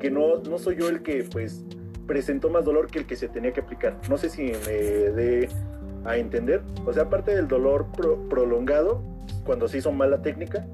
que 0.00 0.10
no, 0.10 0.38
no 0.38 0.58
soy 0.58 0.76
yo 0.76 0.88
el 0.88 1.02
que 1.02 1.24
pues 1.30 1.64
presentó 2.12 2.50
más 2.50 2.62
dolor 2.66 2.88
que 2.88 2.98
el 2.98 3.06
que 3.06 3.16
se 3.16 3.26
tenía 3.26 3.54
que 3.54 3.60
aplicar. 3.60 3.96
No 4.10 4.18
sé 4.18 4.28
si 4.28 4.42
me 4.42 4.72
dé 4.72 5.48
a 6.04 6.18
entender. 6.18 6.60
O 6.84 6.92
sea, 6.92 7.04
aparte 7.04 7.34
del 7.34 7.48
dolor 7.48 7.86
prolongado, 8.28 9.02
cuando 9.46 9.66
se 9.66 9.78
hizo 9.78 9.92
mal 9.92 10.10
la 10.10 10.20
técnica, 10.20 10.66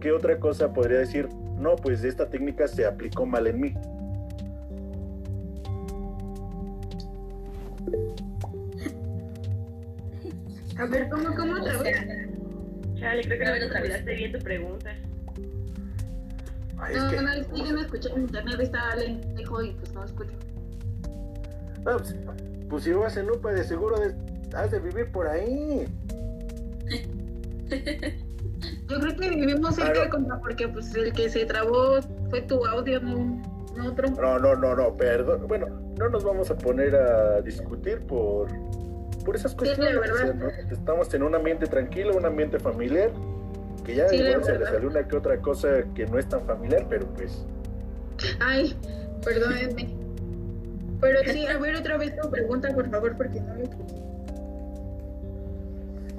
¿qué 0.00 0.10
otra 0.10 0.40
cosa 0.40 0.72
podría 0.72 0.98
decir? 0.98 1.28
No, 1.60 1.76
pues 1.76 2.02
esta 2.02 2.28
técnica 2.28 2.66
se 2.66 2.84
aplicó 2.86 3.24
mal 3.24 3.46
en 3.46 3.60
mí. 3.60 3.74
A 10.76 10.86
ver, 10.86 11.08
¿cómo, 11.08 11.32
cómo 11.36 11.52
otra 11.60 11.78
vez? 11.82 11.98
Chale, 12.98 13.22
creo 13.22 13.38
que 13.38 13.44
no 13.44 13.52
me 14.04 14.14
bien 14.16 14.32
tu 14.32 14.38
pregunta. 14.40 14.90
Ay, 16.78 16.94
es 16.96 17.02
No, 17.04 17.10
que- 17.10 17.22
no, 17.22 17.32
es 17.32 17.46
que 17.46 17.58
yo 17.58 17.72
no 17.74 17.80
escuché 17.80 18.08
en 18.12 18.22
internet, 18.22 18.58
está 18.60 18.96
lejos 18.96 19.64
y 19.66 19.70
pues 19.72 19.92
no 19.92 20.04
escucho. 20.04 20.32
No, 21.84 21.96
pues, 21.96 22.14
pues 22.68 22.84
si 22.84 22.92
vas 22.92 23.16
en 23.16 23.30
UPA, 23.30 23.52
de 23.52 23.64
seguro 23.64 23.98
de- 23.98 24.14
has 24.56 24.70
de 24.70 24.78
vivir 24.80 25.10
por 25.12 25.26
ahí. 25.28 25.86
Yo 28.88 28.98
creo 29.00 29.16
que 29.16 29.30
vivimos 29.30 29.74
cerca 29.76 29.92
Claro. 29.92 30.04
de 30.04 30.10
contra 30.10 30.38
porque 30.40 30.68
pues 30.68 30.94
el 30.94 31.12
que 31.12 31.28
se 31.30 31.46
trabó 31.46 32.00
fue 32.28 32.42
tu 32.42 32.64
audio, 32.66 33.00
no, 33.00 33.40
no 33.76 33.88
otro. 33.88 34.08
No, 34.10 34.38
no, 34.38 34.56
no, 34.56 34.74
no, 34.74 34.96
perdón. 34.96 35.46
Bueno, 35.46 35.66
no 35.98 36.08
nos 36.08 36.24
vamos 36.24 36.50
a 36.50 36.56
poner 36.58 36.94
a 36.96 37.40
discutir 37.40 38.00
por, 38.00 38.48
por 39.24 39.36
esas 39.36 39.54
cuestiones. 39.54 39.96
o 40.10 40.16
sea. 40.16 40.34
Estamos 40.70 41.12
en 41.14 41.22
un 41.22 41.34
ambiente 41.34 41.66
tranquilo, 41.66 42.16
un 42.16 42.26
ambiente 42.26 42.58
familiar, 42.58 43.10
que 43.84 43.94
ya 43.94 44.08
Sí, 44.08 44.16
igual 44.16 44.44
se 44.44 44.58
le 44.58 44.66
salió 44.66 44.88
una 44.88 45.06
que 45.06 45.16
otra 45.16 45.38
cosa 45.38 45.68
que 45.94 46.06
no 46.06 46.18
es 46.18 46.28
tan 46.28 46.40
familiar, 46.44 46.84
pero 46.90 47.06
pues... 47.14 47.46
Ay, 48.40 48.76
perdónenme. 49.24 49.94
Pero 51.00 51.20
sí, 51.26 51.46
a 51.46 51.58
ver 51.58 51.76
otra 51.76 51.96
vez 51.96 52.14
tu 52.16 52.30
pregunta, 52.30 52.74
por 52.74 52.90
favor, 52.90 53.16
porque 53.16 53.40
no 53.40 53.54
lo. 53.54 53.64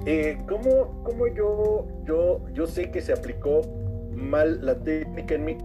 Eh, 0.04 0.38
¿cómo, 0.48 1.02
cómo 1.04 1.28
yo, 1.28 1.86
yo, 2.04 2.40
yo 2.52 2.66
sé 2.66 2.90
que 2.90 3.00
se 3.00 3.12
aplicó 3.12 3.62
mal 4.12 4.64
la 4.64 4.74
técnica 4.74 5.34
en 5.36 5.44
mí? 5.44 5.58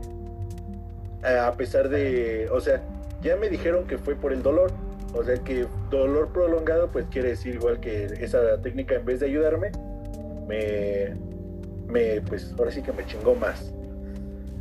A 1.23 1.51
pesar 1.53 1.89
de, 1.89 2.47
o 2.51 2.59
sea, 2.61 2.83
ya 3.21 3.35
me 3.35 3.49
dijeron 3.49 3.87
que 3.87 3.97
fue 3.97 4.15
por 4.15 4.31
el 4.31 4.43
dolor. 4.43 4.71
O 5.13 5.23
sea, 5.23 5.35
que 5.37 5.65
dolor 5.89 6.31
prolongado, 6.31 6.89
pues 6.91 7.05
quiere 7.09 7.29
decir 7.29 7.55
igual 7.55 7.79
que 7.79 8.05
esa 8.19 8.61
técnica 8.61 8.95
en 8.95 9.05
vez 9.05 9.19
de 9.19 9.25
ayudarme, 9.27 9.71
me, 10.47 11.15
me 11.87 12.21
pues 12.21 12.53
ahora 12.59 12.71
sí 12.71 12.81
que 12.81 12.91
me 12.91 13.05
chingó 13.05 13.33
más. 13.33 13.73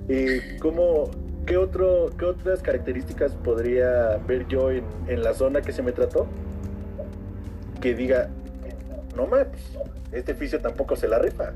Eh, 0.08 0.56
¿cómo, 0.60 1.10
qué, 1.46 1.56
otro, 1.56 2.10
¿Qué 2.18 2.24
otras 2.24 2.62
características 2.62 3.32
podría 3.32 4.18
ver 4.26 4.46
yo 4.48 4.70
en, 4.70 4.84
en 5.06 5.22
la 5.22 5.32
zona 5.32 5.62
que 5.62 5.72
se 5.72 5.82
me 5.82 5.92
trató? 5.92 6.26
Que 7.80 7.94
diga, 7.94 8.28
no 9.16 9.26
mames, 9.26 9.48
este 10.12 10.34
fisio 10.34 10.60
tampoco 10.60 10.96
se 10.96 11.08
la 11.08 11.18
rifa. 11.18 11.52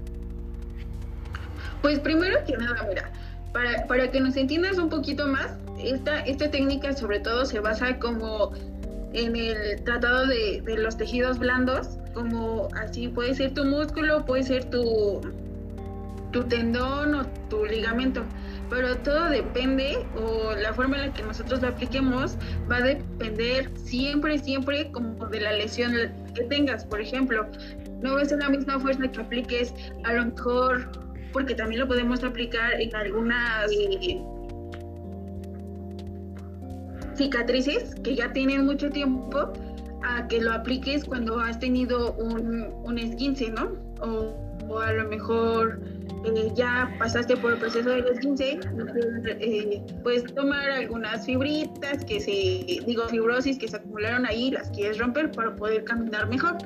Pues 1.82 1.99
primero 1.99 2.38
que 2.47 2.56
nada, 2.56 2.85
mira, 2.88 3.11
para, 3.52 3.87
para 3.87 4.11
que 4.11 4.20
nos 4.20 4.37
entiendas 4.37 4.78
un 4.78 4.88
poquito 4.88 5.26
más, 5.26 5.56
esta, 5.82 6.20
esta 6.20 6.50
técnica 6.50 6.92
sobre 6.94 7.20
todo 7.20 7.44
se 7.47 7.61
basa 7.61 7.99
como 7.99 8.52
en 9.12 9.35
el 9.35 9.82
tratado 9.82 10.26
de, 10.26 10.62
de 10.64 10.76
los 10.76 10.97
tejidos 10.97 11.38
blandos, 11.38 11.99
como 12.14 12.68
así 12.76 13.09
puede 13.09 13.35
ser 13.35 13.54
tu 13.54 13.64
músculo, 13.64 14.25
puede 14.25 14.42
ser 14.42 14.64
tu, 14.66 15.20
tu 16.32 16.44
tendón 16.44 17.14
o 17.14 17.26
tu 17.49 17.64
ligamento, 17.64 18.23
pero 18.71 18.97
todo 18.99 19.29
depende 19.29 19.99
o 20.17 20.53
la 20.55 20.73
forma 20.73 20.97
en 20.97 21.09
la 21.09 21.12
que 21.12 21.23
nosotros 21.23 21.61
lo 21.61 21.69
apliquemos 21.69 22.39
va 22.71 22.77
a 22.77 22.83
depender 22.83 23.69
siempre, 23.77 24.39
siempre 24.39 24.91
como 24.93 25.27
de 25.27 25.41
la 25.41 25.53
lesión 25.53 25.93
que 26.35 26.45
tengas. 26.45 26.85
Por 26.85 27.00
ejemplo, 27.00 27.47
no 28.00 28.15
va 28.15 28.23
a 28.23 28.25
ser 28.25 28.39
la 28.39 28.49
misma 28.49 28.79
fuerza 28.79 29.09
que 29.09 29.21
apliques 29.21 29.75
a 30.05 30.12
lo 30.15 30.27
mejor 30.27 30.89
porque 31.33 31.55
también 31.55 31.81
lo 31.81 31.89
podemos 31.89 32.23
aplicar 32.23 32.81
en 32.81 32.95
algunas 32.95 33.71
cicatrices 37.17 37.95
que 37.97 38.17
ya 38.17 38.33
tienen 38.33 38.65
mucho 38.65 38.89
tiempo 38.89 39.53
a 40.03 40.27
que 40.29 40.41
lo 40.41 40.53
apliques 40.53 41.05
cuando 41.05 41.39
has 41.39 41.59
tenido 41.59 42.15
un, 42.15 42.73
un 42.85 42.99
esguince, 42.99 43.50
¿no? 43.50 43.73
O 44.00 44.79
a 44.79 44.93
lo 44.93 45.09
mejor 45.09 45.81
eh, 46.25 46.53
ya 46.55 46.95
pasaste 46.99 47.37
por 47.37 47.53
el 47.53 47.59
proceso 47.59 47.89
del 47.89 48.07
esguince, 48.07 48.61
eh, 49.41 49.83
puedes 50.03 50.25
tomar 50.35 50.71
algunas 50.71 51.25
fibritas 51.25 52.04
que 52.04 52.21
se, 52.21 52.85
digo, 52.85 53.09
fibrosis 53.09 53.59
que 53.59 53.69
se 53.69 53.76
acumularon 53.76 54.26
ahí, 54.26 54.50
las 54.50 54.71
quieres 54.71 54.99
romper 54.99 55.30
para 55.30 55.54
poder 55.56 55.85
caminar 55.85 56.28
mejor. 56.28 56.59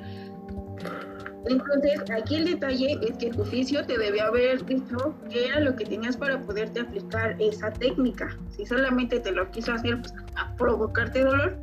Entonces, 1.46 2.00
aquí 2.10 2.36
el 2.36 2.46
detalle 2.46 2.98
es 3.02 3.18
que 3.18 3.30
tu 3.30 3.44
fisio 3.44 3.84
te 3.84 3.98
debe 3.98 4.20
haber 4.20 4.64
dicho 4.64 5.14
qué 5.28 5.46
era 5.46 5.60
lo 5.60 5.76
que 5.76 5.84
tenías 5.84 6.16
para 6.16 6.40
poderte 6.40 6.80
aplicar 6.80 7.36
esa 7.38 7.70
técnica. 7.70 8.36
Si 8.56 8.64
solamente 8.64 9.20
te 9.20 9.30
lo 9.30 9.50
quiso 9.50 9.72
hacer 9.72 10.00
pues, 10.00 10.14
a 10.36 10.56
provocarte 10.56 11.22
dolor, 11.22 11.58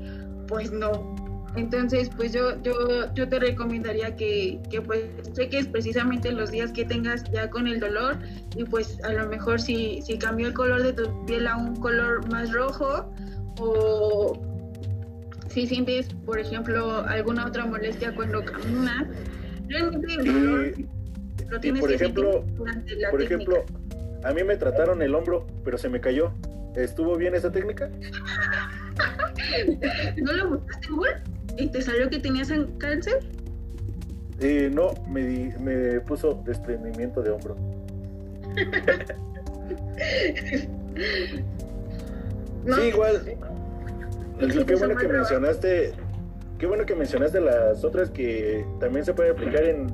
pues 0.48 0.72
no. 0.72 1.16
Entonces, 1.56 2.10
pues 2.16 2.32
yo, 2.32 2.62
yo, 2.64 3.14
yo 3.14 3.28
te 3.28 3.40
recomendaría 3.40 4.16
que, 4.16 4.60
que 4.70 4.82
pues 4.82 5.04
cheques 5.34 5.68
precisamente 5.68 6.32
los 6.32 6.52
días 6.52 6.72
que 6.72 6.86
tengas 6.86 7.24
ya 7.32 7.50
con 7.50 7.68
el 7.68 7.80
dolor 7.80 8.18
y 8.56 8.64
pues 8.64 9.04
a 9.04 9.12
lo 9.12 9.28
mejor 9.28 9.60
si, 9.60 10.02
si 10.02 10.18
cambió 10.18 10.48
el 10.48 10.54
color 10.54 10.84
de 10.84 10.94
tu 10.94 11.26
piel 11.26 11.48
a 11.48 11.58
un 11.58 11.76
color 11.76 12.30
más 12.32 12.52
rojo 12.54 13.12
o 13.60 14.42
si 15.50 15.68
sientes, 15.68 16.08
por 16.26 16.40
ejemplo, 16.40 17.04
alguna 17.06 17.46
otra 17.46 17.66
molestia 17.66 18.16
cuando 18.16 18.44
caminas, 18.46 19.08
realmente 19.68 20.14
el 20.14 20.26
dolor 20.26 20.74
Y, 20.78 20.88
lo 21.50 21.58
y 21.58 21.60
tienes 21.60 21.82
por 21.82 21.90
que 21.90 21.96
ejemplo, 21.96 22.46
durante 22.56 22.96
la 22.96 23.10
por 23.12 23.20
técnica. 23.20 23.54
ejemplo, 23.54 23.66
a 24.24 24.34
mí 24.34 24.44
me 24.44 24.56
trataron 24.56 25.02
el 25.02 25.14
hombro, 25.16 25.48
pero 25.66 25.78
se 25.78 25.90
me 25.90 26.00
cayó. 26.00 26.32
¿Estuvo 26.76 27.18
bien 27.18 27.36
esa 27.36 27.52
técnica? 27.52 27.90
¿No 30.18 30.32
lo 30.34 30.50
buscaste 30.52 30.88
en 30.88 30.96
Google? 30.96 31.22
¿Y 31.58 31.68
te 31.68 31.82
salió 31.82 32.10
que 32.10 32.20
tenías 32.20 32.52
cáncer? 32.78 33.20
Eh, 34.40 34.70
no, 34.74 34.94
me, 35.08 35.22
di- 35.24 35.54
me 35.60 36.00
puso 36.02 36.42
desprendimiento 36.46 37.22
de 37.22 37.30
hombro. 37.32 37.56
No, 42.66 42.76
Sí, 42.76 42.82
igual. 42.90 43.22
Te 44.66 44.76
bueno 44.76 44.96
que 44.98 45.08
mencionaste, 45.08 45.94
qué 46.60 46.66
bueno 46.68 46.86
que 46.86 46.96
mencionaste 46.96 47.40
las 47.42 47.84
otras 47.84 48.10
que 48.12 48.66
también 48.80 49.06
se 49.06 49.14
puede 49.14 49.32
aplicar 49.32 49.64
en, 49.64 49.88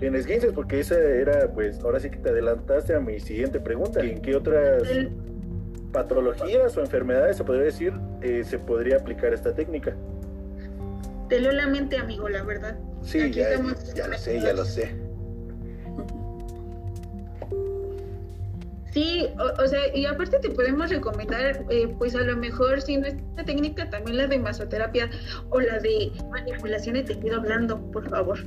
en 0.00 0.14
esguinces, 0.14 0.52
porque 0.52 0.80
esa 0.80 0.98
era, 0.98 1.48
pues, 1.52 1.80
ahora 1.80 2.00
sí 2.00 2.10
que 2.10 2.18
te 2.18 2.30
adelantaste 2.30 2.94
a 2.94 3.00
mi 3.00 3.20
siguiente 3.20 3.60
pregunta. 3.60 4.00
¿En 4.00 4.20
qué 4.20 4.34
otras 4.36 4.82
patologías 5.92 6.76
o 6.76 6.80
enfermedades 6.80 7.36
se 7.36 7.44
podría 7.44 7.64
decir 7.64 7.92
eh, 8.22 8.42
se 8.44 8.58
podría 8.58 8.96
aplicar 8.96 9.32
esta 9.34 9.54
técnica? 9.54 9.94
Te 11.28 11.40
leo 11.40 11.52
la 11.52 11.66
mente, 11.66 11.96
amigo, 11.98 12.28
la 12.28 12.42
verdad. 12.42 12.78
Sí, 13.02 13.20
Aquí 13.20 13.34
ya, 13.40 13.50
estamos- 13.50 13.94
ya 13.94 14.08
lo 14.08 14.18
sé, 14.18 14.40
ya 14.40 14.52
lo 14.52 14.64
sé. 14.64 14.94
Sí, 18.92 19.26
o, 19.40 19.62
o 19.62 19.66
sea, 19.66 19.80
y 19.94 20.06
aparte 20.06 20.38
te 20.38 20.50
podemos 20.50 20.88
recomendar, 20.88 21.64
eh, 21.68 21.88
pues 21.98 22.14
a 22.14 22.20
lo 22.20 22.36
mejor, 22.36 22.80
si 22.80 22.96
no 22.96 23.08
esta 23.08 23.44
técnica, 23.44 23.90
también 23.90 24.16
la 24.18 24.28
de 24.28 24.38
masoterapia 24.38 25.10
o 25.50 25.60
la 25.60 25.80
de 25.80 26.12
manipulación 26.30 26.94
de 26.94 27.02
tejido 27.02 27.40
blando, 27.40 27.80
por 27.90 28.08
favor. 28.08 28.38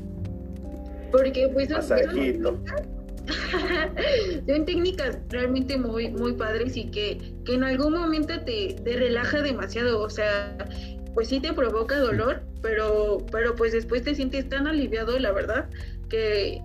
Porque 1.12 1.50
pues 1.54 1.68
son, 1.68 1.84
son 1.84 1.98
Masajito. 2.06 2.60
son 4.48 4.66
técnicas 4.66 5.18
realmente 5.30 5.78
muy, 5.78 6.12
muy 6.12 6.32
padres 6.34 6.78
y 6.78 6.90
que, 6.92 7.18
que 7.44 7.56
en 7.56 7.66
algún 7.66 7.94
momento 7.94 8.40
te, 8.46 8.74
te 8.86 8.96
relaja 8.96 9.42
demasiado, 9.42 10.00
o 10.02 10.10
sea, 10.10 10.56
pues 11.18 11.30
sí 11.30 11.40
te 11.40 11.52
provoca 11.52 11.98
dolor, 11.98 12.42
pero, 12.62 13.26
pero 13.32 13.56
pues 13.56 13.72
después 13.72 14.04
te 14.04 14.14
sientes 14.14 14.48
tan 14.50 14.68
aliviado, 14.68 15.18
la 15.18 15.32
verdad, 15.32 15.66
que, 16.10 16.62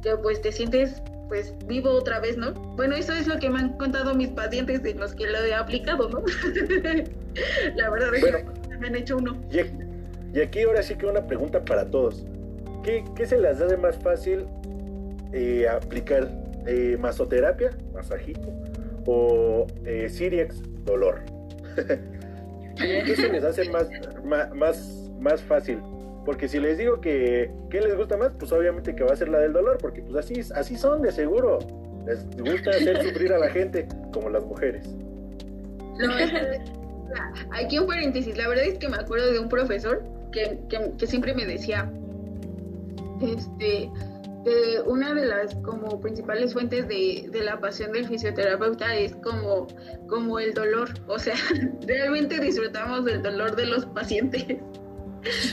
que 0.00 0.16
pues 0.22 0.40
te 0.40 0.52
sientes 0.52 1.02
pues 1.26 1.52
vivo 1.66 1.90
otra 1.90 2.20
vez, 2.20 2.36
¿no? 2.36 2.52
Bueno, 2.76 2.94
eso 2.94 3.12
es 3.12 3.26
lo 3.26 3.40
que 3.40 3.50
me 3.50 3.58
han 3.58 3.70
contado 3.78 4.14
mis 4.14 4.28
pacientes 4.28 4.84
de 4.84 4.94
los 4.94 5.12
que 5.16 5.26
lo 5.26 5.38
he 5.38 5.52
aplicado, 5.52 6.08
¿no? 6.08 6.22
la 7.74 7.90
verdad 7.90 8.14
es 8.14 8.20
Bueno. 8.20 8.52
que 8.62 8.76
me 8.78 8.86
han 8.86 8.94
hecho 8.94 9.16
uno. 9.16 9.36
Y, 9.50 10.38
aquí 10.38 10.62
ahora 10.62 10.84
sí 10.84 10.94
que 10.94 11.06
una 11.06 11.26
pregunta 11.26 11.64
para 11.64 11.90
todos. 11.90 12.24
¿Qué, 12.84 13.02
qué 13.16 13.26
se 13.26 13.40
les 13.40 13.60
hace 13.60 13.76
más 13.76 13.98
fácil 13.98 14.46
eh, 15.32 15.66
aplicar? 15.68 16.30
Eh, 16.64 16.96
¿Masoterapia, 16.96 17.72
masajito? 17.92 18.52
¿O 19.04 19.66
eh, 19.84 20.08
Siriex, 20.08 20.62
dolor? 20.84 21.22
¿Qué, 22.80 23.02
qué 23.04 23.16
se 23.16 23.28
les 23.28 23.44
hace 23.44 23.68
más, 23.70 23.88
más, 24.54 25.10
más 25.20 25.42
fácil? 25.42 25.78
Porque 26.24 26.48
si 26.48 26.60
les 26.60 26.78
digo 26.78 27.00
que 27.00 27.50
¿qué 27.70 27.80
les 27.80 27.96
gusta 27.96 28.16
más, 28.16 28.32
pues 28.38 28.52
obviamente 28.52 28.94
que 28.94 29.04
va 29.04 29.12
a 29.12 29.16
ser 29.16 29.28
la 29.28 29.38
del 29.38 29.52
dolor, 29.52 29.78
porque 29.80 30.02
pues 30.02 30.16
así, 30.16 30.40
así 30.54 30.76
son 30.76 31.02
de 31.02 31.12
seguro. 31.12 31.58
Les 32.06 32.24
gusta 32.36 32.70
hacer 32.70 33.02
sufrir 33.02 33.32
a 33.32 33.38
la 33.38 33.48
gente, 33.50 33.86
como 34.12 34.30
las 34.30 34.44
mujeres. 34.44 34.88
No, 35.98 36.12
aquí 37.52 37.78
un 37.78 37.86
paréntesis, 37.86 38.36
la 38.36 38.48
verdad 38.48 38.64
es 38.64 38.78
que 38.78 38.88
me 38.88 38.96
acuerdo 38.96 39.32
de 39.32 39.38
un 39.38 39.48
profesor 39.48 40.02
que, 40.32 40.58
que, 40.68 40.92
que 40.96 41.06
siempre 41.06 41.34
me 41.34 41.44
decía, 41.44 41.90
este, 43.20 43.90
que 44.44 44.80
una 44.86 45.12
de 45.14 45.26
las 45.26 45.54
como 45.56 46.00
principales 46.00 46.52
fuentes 46.54 46.88
de, 46.88 47.28
de 47.30 47.40
la 47.42 47.60
pasión 47.60 47.92
del 47.92 48.06
fisioterapeuta 48.08 48.94
es 48.96 49.14
como, 49.16 49.66
como 50.08 50.38
el 50.38 50.54
dolor, 50.54 50.88
o 51.08 51.18
sea, 51.18 51.34
realmente 51.86 52.40
disfrutamos 52.40 53.04
del 53.04 53.22
dolor 53.22 53.54
de 53.56 53.66
los 53.66 53.84
pacientes. 53.86 54.44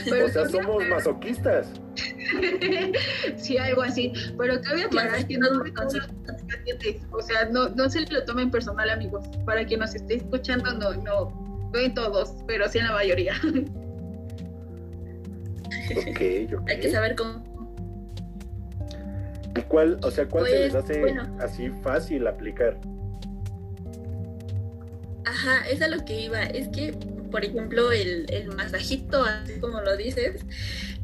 Pero 0.08 0.24
O 0.24 0.28
sea, 0.30 0.42
cabe 0.44 0.50
somos 0.50 0.76
aclarar- 0.82 0.88
masoquistas. 0.90 1.72
sí, 3.36 3.58
algo 3.58 3.82
así, 3.82 4.12
pero 4.38 4.58
cabe 4.62 4.84
aclarar 4.84 5.26
que 5.26 5.36
no 5.36 5.48
pacientes. 5.74 7.02
O 7.10 7.20
sea, 7.20 7.44
no, 7.50 7.68
no 7.70 7.90
se 7.90 8.00
lo 8.10 8.24
tomen 8.24 8.50
personal, 8.50 8.88
amigos. 8.88 9.26
Para 9.44 9.66
quien 9.66 9.80
nos 9.80 9.94
esté 9.94 10.14
escuchando, 10.14 10.72
no, 10.72 10.94
no, 11.02 11.70
no 11.72 11.78
en 11.78 11.92
todos, 11.92 12.34
pero 12.46 12.66
sí 12.68 12.78
en 12.78 12.86
la 12.86 12.92
mayoría. 12.92 13.34
Hay 16.66 16.80
que 16.80 16.90
saber 16.90 17.14
cómo. 17.16 17.44
¿Y 19.56 19.60
cuál, 19.62 19.98
o 20.02 20.10
sea, 20.10 20.26
cuál 20.28 20.46
se 20.46 20.58
les 20.58 20.72
Pues, 20.72 20.84
hace 20.84 21.00
bueno. 21.00 21.36
así 21.40 21.70
fácil 21.82 22.26
aplicar? 22.26 22.78
Ajá, 25.24 25.68
es 25.68 25.82
a 25.82 25.88
lo 25.88 26.04
que 26.04 26.20
iba. 26.22 26.42
Es 26.42 26.68
que, 26.68 26.92
por 27.30 27.44
ejemplo, 27.44 27.92
el, 27.92 28.26
el 28.30 28.48
masajito, 28.54 29.22
así 29.24 29.58
como 29.60 29.80
lo 29.80 29.96
dices, 29.96 30.44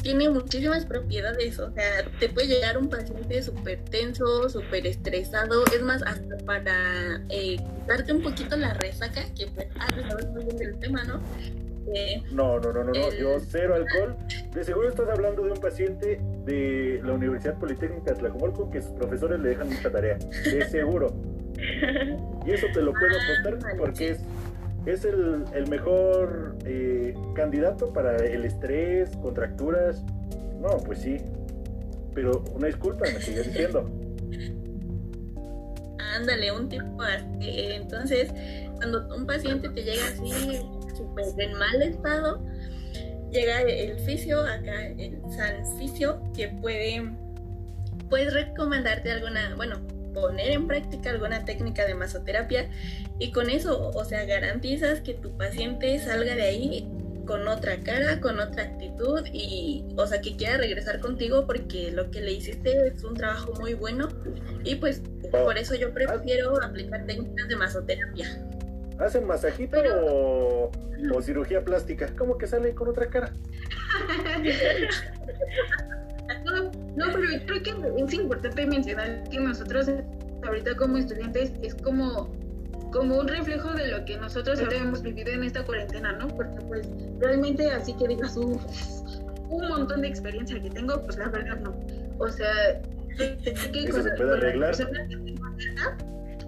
tiene 0.02 0.30
muchísimas 0.30 0.87
propiedades. 0.87 1.59
O 1.59 1.70
sea, 1.72 2.04
te 2.18 2.28
puede 2.30 2.48
llegar 2.48 2.78
un 2.78 2.88
paciente 2.88 3.42
súper 3.42 3.80
tenso, 3.85 4.48
súper 4.48 4.87
estresado. 4.87 5.64
Es 5.74 5.83
más, 5.83 6.02
hasta 6.02 6.37
para 6.46 7.22
eh, 7.28 7.57
darte 7.87 8.12
un 8.12 8.22
poquito 8.22 8.57
la 8.57 8.74
resaca, 8.74 9.22
que 9.35 9.46
pues, 9.48 9.66
ah, 9.78 9.88
tú 9.94 10.02
sabes 10.09 10.26
muy 10.30 10.44
bien 10.44 10.57
del 10.57 10.78
tema, 10.78 11.04
¿no? 11.04 11.20
Eh, 11.92 12.23
No, 12.33 12.59
no, 12.61 12.73
no, 12.73 12.85
no, 12.85 12.92
no, 12.92 13.09
El- 13.09 13.18
yo 13.18 13.38
cero 13.40 13.75
alcohol. 13.75 14.16
De 14.55 14.64
seguro 14.64 14.88
estás 14.88 15.09
hablando 15.09 15.42
de 15.42 15.53
un 15.53 15.59
paciente 15.61 16.20
de 16.44 17.01
la 17.05 17.12
Universidad 17.12 17.59
Politécnica 17.59 18.12
de 18.12 18.18
Tlajomulco 18.20 18.70
que 18.70 18.81
sus 18.83 18.92
profesores 18.92 19.40
le 19.40 19.51
dejan 19.51 19.68
mucha 19.68 19.90
tarea. 19.90 20.16
De 20.16 20.64
seguro. 20.68 21.14
Y 22.47 22.51
eso 22.51 22.66
te 22.73 22.83
lo 22.83 22.92
puedo 22.92 23.14
vale, 23.44 23.77
porque 23.79 24.11
es, 24.11 24.20
es 24.87 25.05
el, 25.05 25.44
el 25.55 25.68
mejor 25.68 26.57
eh, 26.64 27.14
candidato 27.35 27.92
para 27.92 28.16
el 28.16 28.44
estrés, 28.44 29.11
contracturas. 29.23 30.03
No, 30.61 30.79
pues 30.85 30.99
sí. 31.01 31.18
Pero 32.14 32.44
una 32.55 32.66
disculpa, 32.68 33.05
me 33.12 33.20
sigue 33.20 33.42
diciendo. 33.42 33.90
ándale, 36.16 36.53
un 36.53 36.68
tipo 36.68 37.03
así. 37.03 37.25
Entonces, 37.73 38.33
cuando 38.77 39.14
un 39.16 39.27
paciente 39.27 39.68
te 39.68 39.83
llega 39.83 40.03
así, 40.07 40.61
súper 40.94 41.26
en 41.38 41.54
mal 41.54 41.83
estado, 41.83 42.44
llega 43.30 43.62
el 43.62 43.98
fisio, 44.00 44.40
acá 44.40 44.87
el 44.87 45.20
San 45.30 45.78
Fisio, 45.78 46.22
que 46.35 46.48
puede, 46.48 47.02
puede 48.09 48.30
recomendarte 48.30 49.11
alguna, 49.11 49.54
bueno, 49.57 49.80
poner 50.14 50.52
en 50.52 50.66
práctica 50.66 51.11
alguna 51.11 51.44
técnica 51.44 51.85
de 51.85 51.94
masoterapia 51.94 52.70
y 53.18 53.33
con 53.33 53.50
eso, 53.50 53.90
o 53.90 54.04
sea, 54.04 54.24
garantizas 54.24 55.00
que 55.00 55.14
tu 55.14 55.37
paciente 55.37 55.98
salga 55.98 56.35
de 56.37 56.42
ahí 56.42 56.88
con 57.26 57.48
otra 57.48 57.80
cara, 57.80 58.20
con 58.20 58.38
otra 58.38 58.62
actitud 58.62 59.22
y, 59.33 59.85
o 59.96 60.07
sea, 60.07 60.20
que 60.20 60.37
quiera 60.37 60.59
regresar 60.59 61.00
contigo 61.00 61.46
porque 61.46 61.90
lo 61.90 62.11
que 62.11 62.20
le 62.20 62.33
hiciste 62.33 62.88
es 62.88 63.02
un 63.02 63.14
trabajo 63.14 63.52
muy 63.59 63.74
bueno 63.74 64.09
y 64.62 64.76
pues 64.76 65.02
por 65.30 65.59
eso 65.59 65.74
yo 65.74 65.92
prefiero 65.92 66.62
aplicar 66.62 67.04
técnicas 67.07 67.48
de 67.48 67.57
masoterapia. 67.57 68.46
¿Hacen 68.98 69.26
masajito 69.26 69.78
o, 70.07 70.70
o 71.14 71.22
cirugía 71.22 71.64
plástica? 71.64 72.09
¿Cómo 72.16 72.38
que 72.38 72.46
sale 72.46 72.74
con 72.74 72.88
otra 72.88 73.07
cara? 73.09 73.33
No, 76.44 76.62
no, 76.96 77.07
pero 77.12 77.26
creo 77.46 77.62
que 77.62 78.02
es 78.04 78.14
importante 78.14 78.66
mencionar 78.66 79.28
que 79.30 79.40
nosotros 79.40 79.90
ahorita 80.46 80.76
como 80.76 80.98
estudiantes 80.98 81.52
es 81.62 81.74
como, 81.74 82.33
como 82.92 83.18
un 83.18 83.28
reflejo 83.28 83.72
de 83.72 83.88
lo 83.88 84.04
que 84.04 84.16
nosotros 84.18 84.61
ahora 84.61 84.76
hemos 84.76 85.02
vivido 85.02 85.33
en 85.33 85.44
esta 85.44 85.64
cuarentena, 85.64 86.12
¿no? 86.12 86.28
Porque 86.28 86.57
pues 86.68 86.88
realmente 87.18 87.70
así 87.70 87.94
que 87.96 88.09
digas 88.09 88.37
"Uf, 88.37 88.62
un 89.48 89.68
montón 89.68 90.02
de 90.02 90.09
experiencia 90.09 90.61
que 90.61 90.70
tengo, 90.70 91.00
pues 91.02 91.16
la 91.18 91.28
verdad 91.28 91.59
no. 91.61 91.74
O 92.18 92.28
sea, 92.28 92.80
que 93.16 93.85
Eso 93.85 94.02
se 94.02 94.11
puede 94.12 94.33
arreglar. 94.37 94.70
personas 94.76 95.09
que 95.09 95.16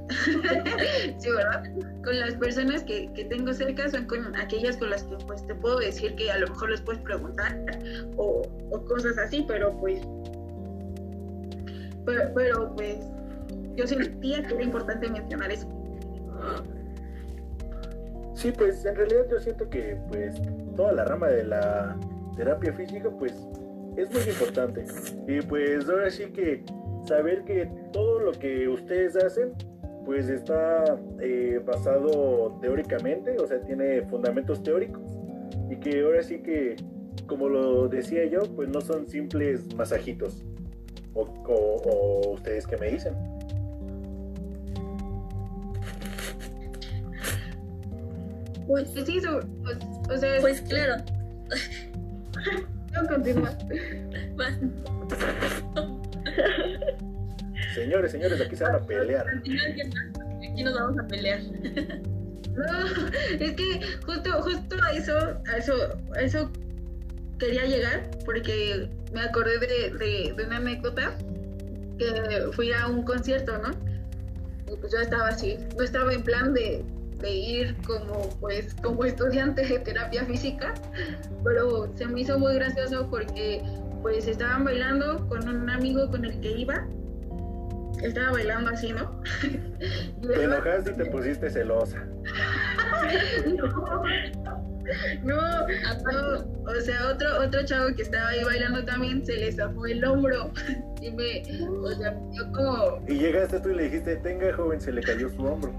sí, 1.19 1.31
¿verdad? 1.31 1.65
Con 2.05 2.19
las 2.19 2.35
personas 2.35 2.85
que, 2.85 3.13
que 3.13 3.25
tengo 3.25 3.53
cerca 3.53 3.89
son 3.89 4.07
con 4.07 4.37
aquellas 4.37 4.77
con 4.77 4.91
las 4.91 5.03
que 5.05 5.17
pues 5.27 5.47
te 5.47 5.55
puedo 5.55 5.79
decir 5.79 6.15
que 6.15 6.31
a 6.31 6.39
lo 6.39 6.49
mejor 6.49 6.71
les 6.71 6.81
puedes 6.81 7.03
preguntar 7.03 7.61
o, 8.17 8.43
cosas 8.87 9.19
así, 9.19 9.45
pero 9.47 9.77
pues 9.79 10.01
pero, 12.35 12.73
pues 12.77 12.99
yo 13.75 13.85
sentía 13.85 14.41
que 14.45 14.55
era 14.55 14.63
importante 14.63 15.11
mencionar 15.11 15.51
eso. 15.51 15.67
Sí, 18.35 18.53
pues 18.53 18.85
en 18.85 18.95
realidad 18.95 19.27
yo 19.29 19.41
siento 19.41 19.69
que 19.69 19.99
pues 20.09 20.37
toda 20.77 20.93
la 20.93 21.05
rama 21.05 21.27
de 21.27 21.43
la 21.43 21.97
terapia 22.37 22.73
física 22.75 23.11
pues 23.11 23.33
es 23.97 24.09
muy 24.13 24.23
importante. 24.23 24.85
Y 25.27 25.41
pues 25.41 25.89
ahora 25.89 26.11
sí 26.11 26.27
que 26.27 26.65
saber 27.09 27.43
que 27.45 27.69
todo 27.93 28.21
lo 28.21 28.33
que 28.33 28.69
ustedes 28.69 29.17
hacen 29.17 29.53
pues 30.07 30.29
está 30.31 30.85
eh, 31.21 31.61
basado 31.67 32.57
teóricamente, 32.63 33.37
o 33.39 33.47
sea, 33.47 33.61
tiene 33.61 34.03
fundamentos 34.03 34.63
teóricos 34.63 35.03
y 35.69 35.77
que 35.77 36.03
ahora 36.03 36.23
sí 36.23 36.39
que, 36.39 36.77
como 37.27 37.49
lo 37.49 37.89
decía 37.89 38.25
yo, 38.27 38.43
pues 38.55 38.69
no 38.69 38.81
son 38.81 39.09
simples 39.09 39.75
masajitos. 39.75 40.45
O, 41.13 41.23
o- 41.23 41.83
o 41.85 42.31
ustedes 42.35 42.67
que 42.67 42.77
me 42.77 42.91
dicen. 42.91 43.15
Pues, 48.67 48.91
Pues 48.91 49.07
sí, 49.07 49.21
so- 49.21 49.41
pues, 49.63 49.79
o 50.11 50.17
sea, 50.19 50.41
pues 50.41 50.61
claro, 50.63 51.03
no 52.93 53.09
continúa. 53.09 53.57
Señores, 57.77 58.11
señores, 58.11 58.41
aquí 58.41 58.57
se 58.57 58.65
van 58.65 58.77
a 58.77 58.87
pelear. 58.87 59.27
Aquí 59.29 60.65
nos 60.65 60.75
vamos 60.75 60.99
a 60.99 61.07
pelear. 61.07 61.41
No, 62.57 62.65
es 63.39 63.53
que 63.53 63.83
justo, 64.07 64.33
justo 64.41 64.77
a 64.83 64.93
eso, 64.93 65.15
a 65.47 65.57
eso, 65.59 65.75
a 66.15 66.23
eso 66.23 66.51
quería 67.39 67.67
llegar, 67.67 68.11
porque 68.25 68.89
me 69.13 69.21
acordé 69.21 69.59
de, 69.59 69.91
de, 69.91 70.33
de 70.35 70.43
una 70.43 70.57
anécdota 70.57 71.15
que 71.99 72.49
fui 72.53 72.73
a 72.73 72.87
un 72.87 73.03
concierto, 73.03 73.59
¿no? 73.59 73.73
Y 74.73 74.77
pues 74.79 74.91
yo 74.91 75.01
estaba 75.01 75.29
así, 75.29 75.59
no 75.77 75.85
estaba 75.85 76.15
en 76.15 76.23
plan 76.23 76.55
de, 76.55 76.83
de 77.21 77.31
ir 77.31 77.77
como 77.87 78.31
pues 78.41 78.73
como 78.83 79.05
estudiante 79.05 79.63
de 79.63 79.79
terapia 79.81 80.25
física, 80.25 80.73
pero 81.45 81.93
se 81.95 82.07
me 82.07 82.23
hizo 82.23 82.39
muy 82.39 82.55
gracioso 82.55 83.07
porque 83.11 83.63
pues 84.01 84.27
estaban 84.27 84.65
bailando 84.65 85.29
con 85.29 85.47
un 85.47 85.69
amigo 85.69 86.11
con 86.11 86.25
el 86.25 86.41
que 86.41 86.53
iba, 86.53 86.87
estaba 88.03 88.33
bailando 88.33 88.71
así, 88.71 88.93
¿no? 88.93 89.21
Te 90.23 90.45
enojaste 90.45 90.93
y 90.93 90.95
te 90.95 91.07
pusiste 91.07 91.51
celosa. 91.51 92.03
No, 95.25 95.67
no, 95.67 96.45
o 96.65 96.81
sea, 96.81 97.09
otro, 97.11 97.41
otro 97.41 97.65
chavo 97.65 97.89
que 97.97 98.03
estaba 98.03 98.29
ahí 98.29 98.45
bailando 98.45 98.85
también 98.85 99.25
se 99.27 99.33
le 99.35 99.51
zafó 99.51 99.85
el 99.87 100.05
hombro 100.05 100.53
y 101.01 101.11
me, 101.11 101.43
o 101.83 101.91
sea, 101.91 102.15
dio 102.31 102.53
como, 102.53 103.03
Y 103.09 103.19
llegaste 103.19 103.59
tú 103.61 103.71
y 103.71 103.75
le 103.75 103.83
dijiste, 103.85 104.17
tenga 104.17 104.53
joven, 104.55 104.81
se 104.81 104.93
le 104.93 105.03
cayó 105.03 105.29
su 105.31 105.43
hombro. 105.45 105.73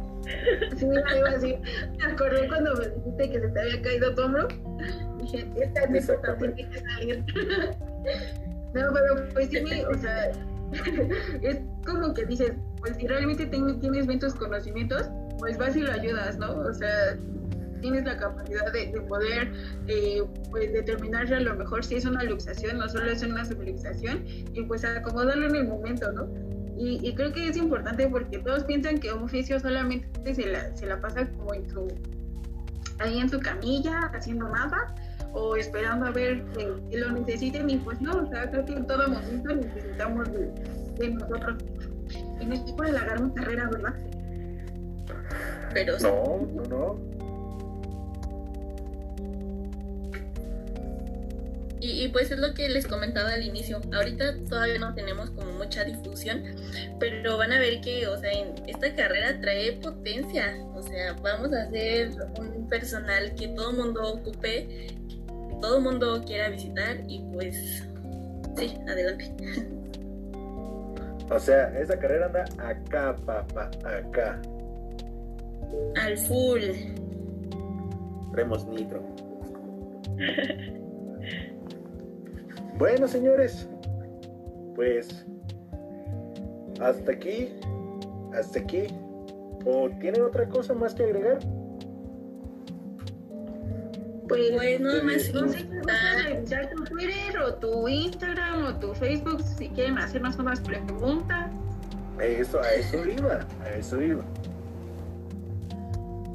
sí, 0.77 0.85
algo 0.85 1.27
así. 1.27 1.55
Me 1.97 2.05
acordé 2.05 2.47
cuando 2.49 2.75
me 2.75 2.87
dijiste 2.89 3.31
que 3.31 3.39
se 3.39 3.47
te 3.47 3.59
había 3.61 3.81
caído 3.81 4.13
tu 4.13 4.21
hombro. 4.23 4.47
Dije, 5.21 5.47
esta 5.55 5.83
Exactamente. 5.83 6.55
tiene 6.55 6.71
que 6.71 6.79
salir. 6.81 7.23
No, 8.73 8.81
pero 8.93 9.29
pues 9.33 9.49
sí, 9.49 9.61
me- 9.61 9.85
o 9.85 9.93
sea, 9.97 10.31
es 11.41 11.59
como 11.85 12.13
que 12.13 12.25
dices, 12.25 12.53
pues 12.79 12.97
si 12.97 13.07
realmente 13.07 13.45
tienes 13.45 14.07
bien 14.07 14.19
tus 14.19 14.35
conocimientos, 14.35 15.09
pues 15.39 15.57
vas 15.57 15.75
y 15.75 15.81
lo 15.81 15.91
ayudas, 15.91 16.37
¿no? 16.37 16.51
O 16.51 16.73
sea, 16.73 17.17
tienes 17.81 18.05
la 18.05 18.17
capacidad 18.17 18.71
de, 18.73 18.91
de 18.91 19.01
poder 19.01 19.51
eh, 19.87 20.23
pues 20.49 20.73
determinar 20.73 21.31
a 21.31 21.39
lo 21.39 21.55
mejor 21.55 21.83
si 21.85 21.95
es 21.95 22.05
una 22.05 22.23
luxación 22.23 22.81
o 22.81 22.89
solo 22.89 23.11
es 23.11 23.21
una 23.23 23.45
subluxación 23.45 24.23
y 24.25 24.63
pues 24.63 24.83
acomodarlo 24.83 25.47
en 25.47 25.55
el 25.55 25.67
momento, 25.67 26.11
¿no? 26.11 26.27
Y, 26.79 27.15
creo 27.15 27.33
que 27.33 27.47
es 27.47 27.57
importante 27.57 28.07
porque 28.07 28.37
todos 28.37 28.63
piensan 28.65 28.99
que 28.99 29.11
un 29.11 29.27
fisio 29.27 29.59
solamente 29.59 30.35
se 30.35 30.45
la, 30.45 30.75
se 30.75 30.85
la 30.85 31.01
pasa 31.01 31.27
como 31.31 31.55
en 31.55 31.67
su, 31.67 31.87
ahí 32.99 33.17
en 33.17 33.27
su 33.29 33.39
camilla, 33.39 34.11
haciendo 34.13 34.47
nada 34.47 34.93
o 35.37 35.55
esperando 35.55 36.07
a 36.07 36.11
ver 36.11 36.43
que, 36.57 36.67
que 36.89 36.97
lo 36.97 37.11
necesiten 37.11 37.69
y 37.69 37.77
pues 37.77 38.01
no, 38.01 38.23
o 38.23 38.27
sea, 38.27 38.49
creo 38.49 38.65
que 38.65 38.73
en 38.73 38.87
todo 38.87 39.07
momento 39.07 39.55
necesitamos 39.55 40.31
de, 40.31 40.51
de 40.97 41.09
nosotros. 41.09 41.63
Y 42.39 42.45
no 42.45 42.53
es 42.55 42.59
por 42.71 42.87
alargar 42.87 43.21
mi 43.21 43.31
carrera, 43.33 43.69
¿verdad? 43.71 43.93
Pero 45.73 45.99
sí. 45.99 46.05
No, 46.05 46.47
no, 46.53 46.63
no. 46.63 47.17
Y, 51.79 52.05
y, 52.05 52.07
pues 52.07 52.31
es 52.31 52.39
lo 52.39 52.55
que 52.55 52.67
les 52.69 52.87
comentaba 52.87 53.33
al 53.33 53.43
inicio. 53.43 53.79
Ahorita 53.93 54.35
todavía 54.49 54.79
no 54.79 54.95
tenemos 54.95 55.29
como 55.29 55.51
mucha 55.51 55.83
difusión, 55.83 56.43
pero 56.99 57.37
van 57.37 57.51
a 57.51 57.59
ver 57.59 57.81
que, 57.81 58.07
o 58.07 58.17
sea, 58.17 58.31
en 58.31 58.55
esta 58.67 58.95
carrera 58.95 59.39
trae 59.39 59.73
potencia. 59.73 60.55
O 60.73 60.81
sea, 60.81 61.13
vamos 61.21 61.53
a 61.53 61.63
hacer 61.63 62.09
un 62.39 62.67
personal 62.67 63.35
que 63.35 63.49
todo 63.49 63.71
el 63.71 63.77
mundo 63.77 64.13
ocupe, 64.13 64.87
que 65.07 65.16
todo 65.61 65.77
el 65.77 65.83
mundo 65.83 66.21
quiera 66.25 66.49
visitar 66.49 66.97
y 67.07 67.19
pues 67.33 67.87
sí, 68.55 68.77
adelante. 68.87 69.33
O 71.29 71.39
sea, 71.39 71.77
esa 71.77 71.99
carrera 71.99 72.27
anda 72.27 72.45
acá, 72.57 73.15
papá, 73.25 73.69
acá. 73.85 74.41
Al 76.01 76.17
full. 76.17 76.61
Remos 78.33 78.65
nitro. 78.67 79.03
Bueno, 82.77 83.07
señores, 83.07 83.67
pues 84.75 85.25
hasta 86.79 87.11
aquí, 87.11 87.49
hasta 88.35 88.59
aquí. 88.59 88.85
¿O 89.65 89.89
tienen 89.99 90.21
otra 90.21 90.47
cosa 90.47 90.75
más 90.75 90.93
que 90.93 91.03
agregar? 91.03 91.39
Pues, 94.27 94.51
Pues 94.55 94.79
nada 94.81 95.03
más 95.03 95.29
invitar- 95.29 96.25
revisar 96.25 96.69
tu 96.69 96.83
Twitter 96.83 97.39
o 97.39 97.53
tu 97.55 97.87
Instagram 97.87 98.65
o 98.65 98.75
tu 98.79 98.93
Facebook 98.95 99.41
si 99.41 99.69
quieren 99.69 99.97
hacernos 99.97 100.37
unas 100.37 100.59
preguntas. 100.59 101.49
Eso, 102.21 102.59
a 102.61 102.71
eso 102.73 103.05
iba, 103.05 103.39
a 103.63 103.69
eso 103.77 104.01
iba. 104.01 104.23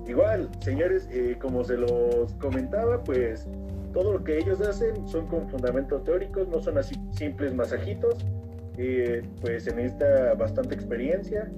Igual, 0.06 0.48
señores, 0.60 1.08
eh, 1.10 1.36
como 1.40 1.64
se 1.64 1.76
los 1.76 2.32
comentaba, 2.40 3.02
pues 3.04 3.46
todo 3.92 4.12
lo 4.14 4.24
que 4.24 4.38
ellos 4.38 4.60
hacen 4.60 5.06
son 5.08 5.26
con 5.26 5.48
fundamentos 5.48 6.02
teóricos, 6.04 6.48
no 6.48 6.60
son 6.60 6.78
así 6.78 6.94
simples 7.12 7.54
masajitos. 7.54 8.14
Eh, 8.78 9.22
pues 9.40 9.64
se 9.64 9.74
necesita 9.74 10.34
bastante 10.34 10.74
experiencia, 10.74 11.50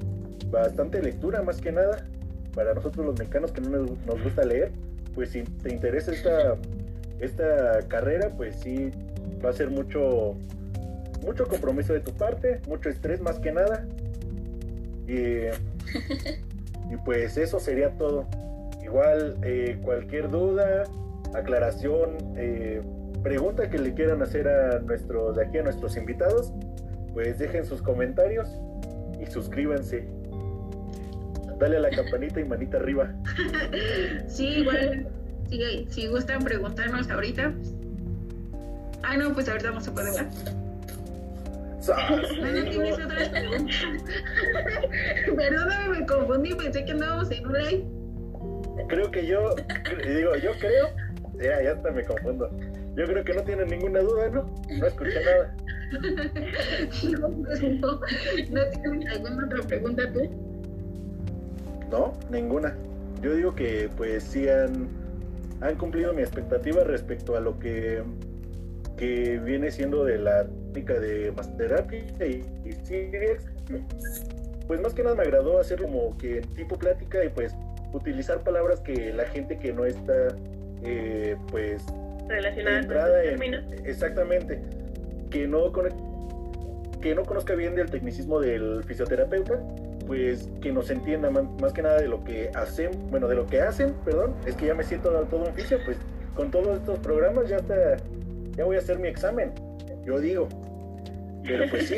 bastante 0.50 1.00
lectura 1.02 1.42
más 1.42 1.60
que 1.60 1.72
nada. 1.72 2.06
Para 2.54 2.74
nosotros 2.74 3.06
los 3.06 3.18
mexicanos 3.18 3.50
que 3.52 3.60
no 3.60 3.70
nos, 3.70 3.90
nos 4.06 4.22
gusta 4.22 4.44
leer, 4.44 4.72
pues 5.14 5.30
si 5.30 5.42
te 5.42 5.72
interesa 5.72 6.12
esta, 6.12 6.56
esta 7.20 7.80
carrera, 7.88 8.30
pues 8.36 8.56
sí, 8.56 8.90
va 9.44 9.50
a 9.50 9.52
ser 9.52 9.70
mucho, 9.70 10.34
mucho 11.22 11.46
compromiso 11.46 11.92
de 11.92 12.00
tu 12.00 12.12
parte, 12.12 12.60
mucho 12.68 12.88
estrés 12.88 13.20
más 13.20 13.38
que 13.38 13.52
nada. 13.52 13.86
Y, 15.06 15.46
y 16.92 16.96
pues 17.04 17.36
eso 17.36 17.60
sería 17.60 17.90
todo. 17.96 18.26
Igual 18.82 19.36
eh, 19.42 19.78
cualquier 19.82 20.30
duda, 20.30 20.84
aclaración, 21.34 22.16
eh, 22.36 22.82
pregunta 23.22 23.70
que 23.70 23.78
le 23.78 23.94
quieran 23.94 24.22
hacer 24.22 24.46
a 24.46 24.80
nuestros, 24.80 25.36
de 25.36 25.46
aquí 25.46 25.58
a 25.58 25.62
nuestros 25.62 25.96
invitados, 25.96 26.52
pues 27.14 27.38
dejen 27.38 27.64
sus 27.64 27.80
comentarios 27.80 28.48
y 29.20 29.26
suscríbanse. 29.26 30.06
Dale 31.58 31.76
a 31.76 31.80
la 31.80 31.90
campanita 31.90 32.40
y 32.40 32.44
manita 32.44 32.78
arriba. 32.78 33.12
Sí, 34.28 34.46
igual, 34.46 35.06
si, 35.48 35.86
si 35.88 36.06
gustan 36.08 36.42
preguntarnos 36.42 37.08
ahorita. 37.10 37.52
Ah, 39.02 39.16
no, 39.16 39.32
pues 39.34 39.48
ahorita 39.48 39.70
vamos 39.70 39.86
a 39.86 39.94
poder 39.94 40.12
ver. 40.14 40.26
¡Sas! 41.80 42.10
No, 42.10 42.52
no 42.52 42.70
tienes 42.70 42.94
otras 42.94 43.28
preguntas. 43.28 43.76
Perdóname, 45.36 46.00
me 46.00 46.06
confundí, 46.06 46.54
pensé 46.54 46.84
que 46.84 46.92
andábamos 46.92 47.30
en 47.30 47.46
un 47.46 47.52
live. 47.52 47.84
Creo 48.88 49.10
que 49.10 49.26
yo, 49.26 49.54
digo, 50.06 50.36
yo 50.36 50.52
creo, 50.58 50.88
ya, 51.34 51.62
ya 51.62 51.72
hasta 51.72 51.90
me 51.90 52.04
confundo. 52.04 52.50
Yo 52.96 53.04
creo 53.04 53.24
que 53.24 53.34
no 53.34 53.42
tienen 53.42 53.68
ninguna 53.68 54.00
duda, 54.00 54.28
¿no? 54.30 54.54
No 54.78 54.86
escuché 54.86 55.24
nada. 55.24 55.54
No, 55.94 57.30
pues 57.30 57.62
no, 57.62 58.00
¿No 58.50 58.70
tienes 58.70 59.12
alguna 59.12 59.46
otra 59.46 59.62
pregunta 59.68 60.12
tú? 60.12 60.53
No, 61.90 62.12
ninguna. 62.30 62.76
Yo 63.22 63.34
digo 63.34 63.54
que 63.54 63.88
pues 63.96 64.24
sí 64.24 64.48
han, 64.48 64.88
han 65.60 65.76
cumplido 65.76 66.12
mi 66.12 66.22
expectativa 66.22 66.84
respecto 66.84 67.36
a 67.36 67.40
lo 67.40 67.58
que, 67.58 68.02
que 68.96 69.38
viene 69.38 69.70
siendo 69.70 70.04
de 70.04 70.18
la 70.18 70.46
técnica 70.72 70.98
de 71.00 71.32
masterterapia 71.32 72.00
y, 72.26 72.44
y. 72.64 72.74
Pues 74.66 74.80
más 74.80 74.94
que 74.94 75.02
nada 75.02 75.14
me 75.14 75.22
agradó 75.22 75.58
hacer 75.60 75.80
como 75.80 76.16
que 76.16 76.40
tipo 76.56 76.76
plática 76.78 77.22
y 77.24 77.28
pues 77.28 77.54
utilizar 77.92 78.40
palabras 78.40 78.80
que 78.80 79.12
la 79.12 79.24
gente 79.26 79.58
que 79.58 79.72
no 79.72 79.84
está 79.84 80.28
eh, 80.82 81.36
pues 81.50 81.84
relacionada 82.28 82.78
con 83.34 83.42
en- 83.42 83.86
exactamente 83.86 84.60
que 85.30 85.46
no 85.46 85.70
que 87.00 87.14
no 87.14 87.22
conozca 87.24 87.54
bien 87.54 87.74
del 87.74 87.90
tecnicismo 87.90 88.40
del 88.40 88.82
fisioterapeuta 88.84 89.60
pues 90.06 90.48
que 90.60 90.72
nos 90.72 90.90
entienda 90.90 91.30
más 91.30 91.72
que 91.72 91.82
nada 91.82 92.00
de 92.00 92.08
lo 92.08 92.22
que 92.24 92.50
hacen 92.54 92.90
bueno 93.10 93.28
de 93.28 93.36
lo 93.36 93.46
que 93.46 93.60
hacen 93.60 93.94
perdón 94.04 94.34
es 94.46 94.54
que 94.54 94.66
ya 94.66 94.74
me 94.74 94.84
siento 94.84 95.10
todo 95.30 95.44
un 95.44 95.54
fisio 95.54 95.78
pues 95.84 95.96
con 96.34 96.50
todos 96.50 96.78
estos 96.78 96.98
programas 96.98 97.48
ya 97.48 97.56
está 97.56 97.96
ya 98.56 98.64
voy 98.64 98.76
a 98.76 98.80
hacer 98.80 98.98
mi 98.98 99.08
examen 99.08 99.52
yo 100.04 100.20
digo. 100.20 100.48
Pero 101.44 101.64
pues 101.70 101.88
sí. 101.88 101.96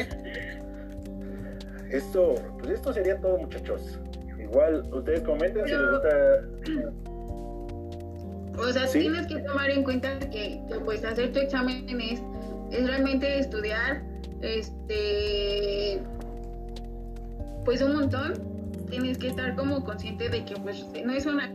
Esto 1.91 2.35
pues 2.59 2.71
esto 2.71 2.93
sería 2.93 3.21
todo 3.21 3.39
muchachos. 3.39 3.99
Igual 4.39 4.83
ustedes 4.93 5.21
comenten 5.23 5.65
si 5.67 5.73
les 5.73 5.91
gusta 5.91 6.43
O 8.59 8.73
sea, 8.73 8.87
Sí. 8.87 9.01
tienes 9.01 9.27
que 9.27 9.41
tomar 9.41 9.71
en 9.71 9.83
cuenta 9.83 10.19
que, 10.19 10.63
que, 10.69 10.81
pues 10.85 11.05
hacer 11.05 11.33
tu 11.33 11.41
examen 11.41 11.87
es, 12.01 12.23
es 12.71 12.87
realmente 12.87 13.39
estudiar 13.39 14.03
este 14.41 16.01
pues 17.67 17.83
un 17.83 17.93
montón. 17.95 18.33
Tienes 18.89 19.19
que 19.19 19.29
estar 19.29 19.55
como 19.57 19.85
consciente 19.85 20.29
de 20.31 20.45
que 20.47 20.55
pues 20.55 20.87
no 21.05 21.13
es 21.13 21.27
una 21.27 21.53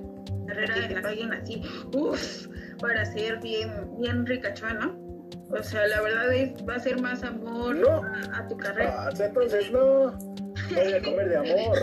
carrera 0.48 0.76
de 0.88 1.02
la 1.02 1.08
alguien 1.10 1.32
así, 1.34 1.64
uff, 1.96 2.48
para 2.80 3.06
ser 3.06 3.40
bien, 3.40 3.70
bien 4.00 4.26
ricachón, 4.26 4.78
¿no? 4.80 5.58
O 5.58 5.64
sea, 5.64 5.88
la 5.88 6.02
verdad 6.02 6.32
es, 6.34 6.52
va 6.68 6.76
a 6.76 6.80
ser 6.80 7.02
más 7.02 7.24
amor 7.24 7.76
No. 7.76 8.04
a, 8.04 8.38
a 8.38 8.48
tu 8.48 8.58
carrera. 8.58 9.08
Ah, 9.08 9.10
entonces 9.18 9.72
no 9.72 10.12
voy 10.12 10.94
a 10.94 11.02
comer 11.02 11.30
de 11.30 11.38
amor 11.38 11.78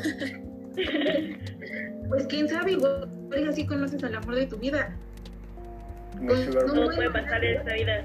Pues 2.09 2.27
quién 2.29 2.49
sabe, 2.49 2.73
igual 2.73 3.09
así 3.49 3.67
conoces 3.67 4.03
al 4.05 4.15
amor 4.17 4.35
de 4.37 4.47
tu 4.47 4.57
vida. 4.59 4.95
mi 6.21 6.35
sugar 6.45 6.67
No, 6.67 6.85
puede 6.95 7.11
pasar 7.11 7.45
en 7.45 7.57
esta 7.59 7.73
vida. 7.75 8.03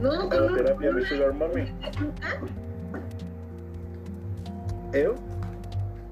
No, 0.00 0.28
con 0.28 0.42
un- 0.44 0.54
terapia 0.56 0.74
con 0.74 0.96
mi 0.96 1.00
una- 1.02 1.08
sugar 1.08 1.32
mommy 1.34 1.72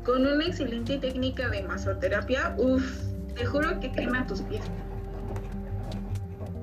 Con 0.04 0.26
una 0.26 0.44
excelente 0.44 0.98
técnica 0.98 1.48
de 1.48 1.62
masoterapia, 1.62 2.54
uff, 2.58 3.04
te 3.36 3.46
juro 3.46 3.78
que 3.80 3.92
quema 3.92 4.26
tus 4.26 4.42
pies. 4.42 4.62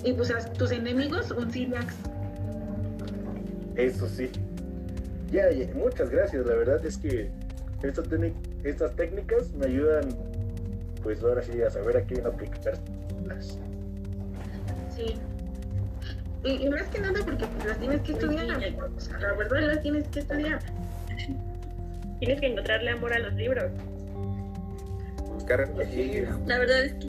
Y 0.03 0.13
pues 0.13 0.31
a 0.31 0.39
tus 0.53 0.71
enemigos, 0.71 1.31
un 1.31 1.49
Ciliax. 1.51 1.93
Eso 3.75 4.07
sí. 4.07 4.29
Ya, 5.31 5.49
ya, 5.51 5.73
muchas 5.73 6.09
gracias. 6.09 6.45
La 6.45 6.55
verdad 6.55 6.85
es 6.85 6.97
que 6.97 7.29
estas, 7.83 8.09
técnic- 8.09 8.33
estas 8.63 8.95
técnicas 8.95 9.53
me 9.53 9.67
ayudan, 9.67 10.09
pues 11.03 11.23
ahora 11.23 11.41
sí, 11.41 11.61
a 11.61 11.69
saber 11.69 11.97
a 11.97 12.01
quién 12.01 12.25
aplicarlas. 12.25 13.57
Sí. 14.95 15.15
Y, 16.43 16.65
y 16.65 16.69
más 16.69 16.83
que 16.87 16.99
nada 16.99 17.19
porque 17.23 17.45
las 17.65 17.77
tienes 17.79 18.01
que 18.01 18.11
estudiar. 18.13 18.47
O 18.97 18.99
sea, 18.99 19.19
la 19.19 19.33
verdad 19.33 19.61
las 19.67 19.81
tienes 19.81 20.07
que 20.09 20.19
estudiar. 20.19 20.59
Tienes 22.19 22.39
que 22.39 22.47
encontrarle 22.47 22.91
amor 22.91 23.13
a 23.13 23.19
los 23.19 23.33
libros. 23.33 23.71
Buscar 25.33 25.69
La 26.45 26.59
verdad 26.59 26.83
es 26.83 26.93
que 26.93 27.07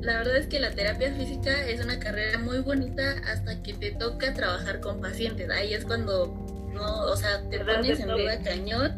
la 0.00 0.18
verdad 0.18 0.36
es 0.36 0.46
que 0.46 0.60
la 0.60 0.70
terapia 0.70 1.12
física 1.12 1.66
es 1.66 1.84
una 1.84 1.98
carrera 1.98 2.38
muy 2.38 2.60
bonita 2.60 3.16
hasta 3.26 3.60
que 3.62 3.74
te 3.74 3.90
toca 3.92 4.32
trabajar 4.32 4.80
con 4.80 5.00
pacientes. 5.00 5.50
Ahí 5.50 5.74
es 5.74 5.84
cuando 5.84 6.34
no, 6.72 7.00
o 7.02 7.16
sea, 7.16 7.42
te 7.50 7.58
pones 7.60 7.98
en 8.00 8.08
duda 8.08 8.40
cañón. 8.42 8.96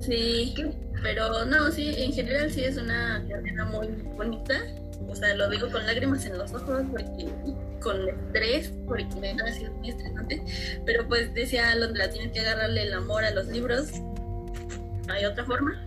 Sí, 0.00 0.54
pero 1.02 1.44
no, 1.44 1.70
sí, 1.72 1.94
en 1.98 2.12
general 2.12 2.50
sí 2.50 2.64
es 2.64 2.76
una 2.76 3.24
carrera 3.28 3.64
muy 3.64 3.88
bonita. 4.16 4.60
O 5.08 5.14
sea, 5.14 5.34
lo 5.34 5.50
digo 5.50 5.68
con 5.70 5.84
lágrimas 5.84 6.24
en 6.26 6.38
los 6.38 6.52
ojos 6.54 6.82
porque 6.90 7.28
con 7.88 8.08
estrés, 8.08 8.72
porque 8.86 9.04
ha 9.04 9.52
sido 9.52 9.72
muy 9.72 9.88
estresante. 9.90 10.42
Pero 10.84 11.06
pues 11.08 11.32
decía 11.34 11.70
Alondra, 11.70 12.10
tienes 12.10 12.32
que 12.32 12.40
agarrarle 12.40 12.82
el 12.82 12.92
amor 12.92 13.24
a 13.24 13.30
los 13.30 13.46
libros. 13.46 13.92
¿No 15.06 15.12
hay 15.14 15.24
otra 15.24 15.44
forma? 15.44 15.84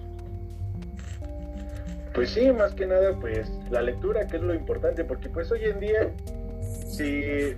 Pues 2.14 2.32
sí, 2.32 2.52
más 2.52 2.74
que 2.74 2.86
nada, 2.86 3.18
pues 3.20 3.50
la 3.70 3.82
lectura, 3.82 4.28
que 4.28 4.38
es 4.38 4.42
lo 4.44 4.54
importante, 4.54 5.04
porque 5.06 5.30
pues 5.30 5.50
hoy 5.52 5.64
en 5.64 5.80
día, 5.80 6.12
si, 6.90 7.54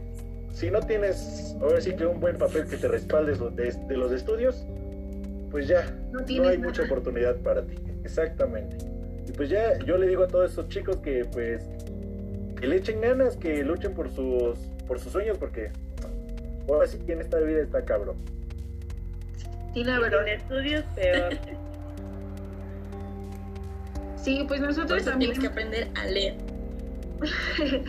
si 0.52 0.70
no 0.70 0.80
tienes, 0.82 1.56
ahora 1.62 1.82
sí 1.82 1.96
que 1.96 2.06
un 2.06 2.20
buen 2.20 2.38
papel 2.38 2.68
que 2.68 2.78
te 2.78 2.88
respalde 2.88 3.36
lo- 3.36 3.50
de, 3.50 3.72
de 3.72 3.98
los 3.98 4.12
estudios, 4.12 4.66
pues 5.50 5.68
ya, 5.68 5.84
No 6.12 6.20
no 6.20 6.26
hay 6.28 6.40
nada. 6.40 6.58
mucha 6.58 6.84
oportunidad 6.84 7.38
para 7.38 7.64
ti. 7.66 7.76
Exactamente. 8.04 8.78
Y 9.28 9.32
pues 9.32 9.50
ya, 9.50 9.80
yo 9.80 9.98
le 9.98 10.08
digo 10.08 10.24
a 10.24 10.28
todos 10.28 10.50
estos 10.52 10.68
chicos 10.68 10.98
que 10.98 11.26
pues, 11.32 11.64
que 12.64 12.70
le 12.70 12.78
echen 12.78 13.02
ganas, 13.02 13.36
que 13.36 13.62
luchen 13.62 13.94
por 13.94 14.10
sus, 14.10 14.58
por 14.88 14.98
sus 14.98 15.12
sueños, 15.12 15.38
porque 15.38 15.70
ahora 16.70 16.88
sí 16.88 16.98
que 17.06 17.12
en 17.12 17.20
esta 17.20 17.38
vida 17.40 17.62
está 17.62 17.84
cabrón. 17.84 18.16
Sí, 19.74 19.84
la 19.84 20.00
verdad. 20.00 20.20
sin 20.24 20.34
estudios, 20.34 20.86
peor. 20.96 21.34
Sí, 24.16 24.46
pues 24.48 24.62
Por 24.62 24.70
nosotros 24.70 25.02
eso 25.02 25.10
también. 25.10 25.34
tienes 25.34 25.40
que 25.40 25.48
aprender 25.52 25.90
a 25.96 26.06
leer. 26.06 26.36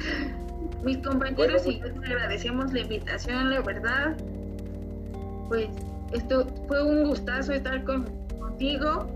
Mis 0.82 0.98
compañeros 0.98 1.62
Bueno, 1.62 1.78
y 1.78 1.80
yo 1.80 2.00
te 2.00 2.06
agradecemos 2.08 2.72
la 2.72 2.80
invitación, 2.80 3.50
la 3.50 3.60
verdad. 3.60 4.16
pues 5.46 5.68
esto 6.12 6.48
fue 6.66 6.82
un 6.82 7.04
gustazo 7.04 7.52
estar 7.52 7.84
con, 7.84 8.06
contigo 8.40 9.06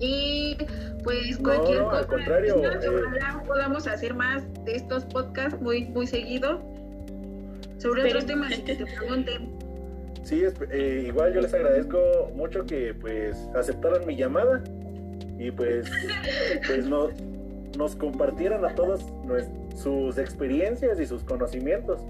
y 0.00 0.56
pues 1.04 1.36
cualquier 1.38 1.78
no, 1.80 1.90
al 1.90 2.06
cosa 2.06 2.08
contrario, 2.08 2.60
que 2.62 2.66
eh. 2.66 2.90
ojalá 2.90 3.42
podamos 3.46 3.86
hacer 3.86 4.14
más 4.14 4.42
de 4.64 4.76
estos 4.76 5.04
podcasts 5.04 5.60
muy 5.60 5.84
muy 5.86 6.06
seguido 6.06 6.60
sobre 7.78 8.04
otros 8.04 8.26
temas 8.26 8.58
y 8.58 8.62
que 8.62 8.74
te 8.76 8.86
pregunten 8.86 9.50
Sí, 10.22 10.42
es- 10.44 10.54
eh, 10.70 11.04
igual 11.06 11.32
yo 11.34 11.40
les 11.40 11.52
agradezco 11.54 12.30
mucho 12.34 12.64
que 12.66 12.94
pues 12.94 13.36
aceptaran 13.54 14.06
mi 14.06 14.16
llamada 14.16 14.62
y 15.38 15.50
pues, 15.50 15.90
pues 16.66 16.86
no- 16.86 17.08
nos 17.78 17.96
compartieran 17.96 18.64
a 18.64 18.74
todos 18.74 19.00
sus 19.76 20.18
experiencias 20.18 21.00
y 21.00 21.06
sus 21.06 21.22
conocimientos. 21.24 22.00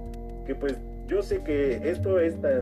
Que 0.46 0.54
pues 0.56 0.76
yo 1.06 1.22
sé 1.22 1.42
que 1.44 1.80
esto 1.88 2.18
es 2.18 2.40
tan 2.40 2.60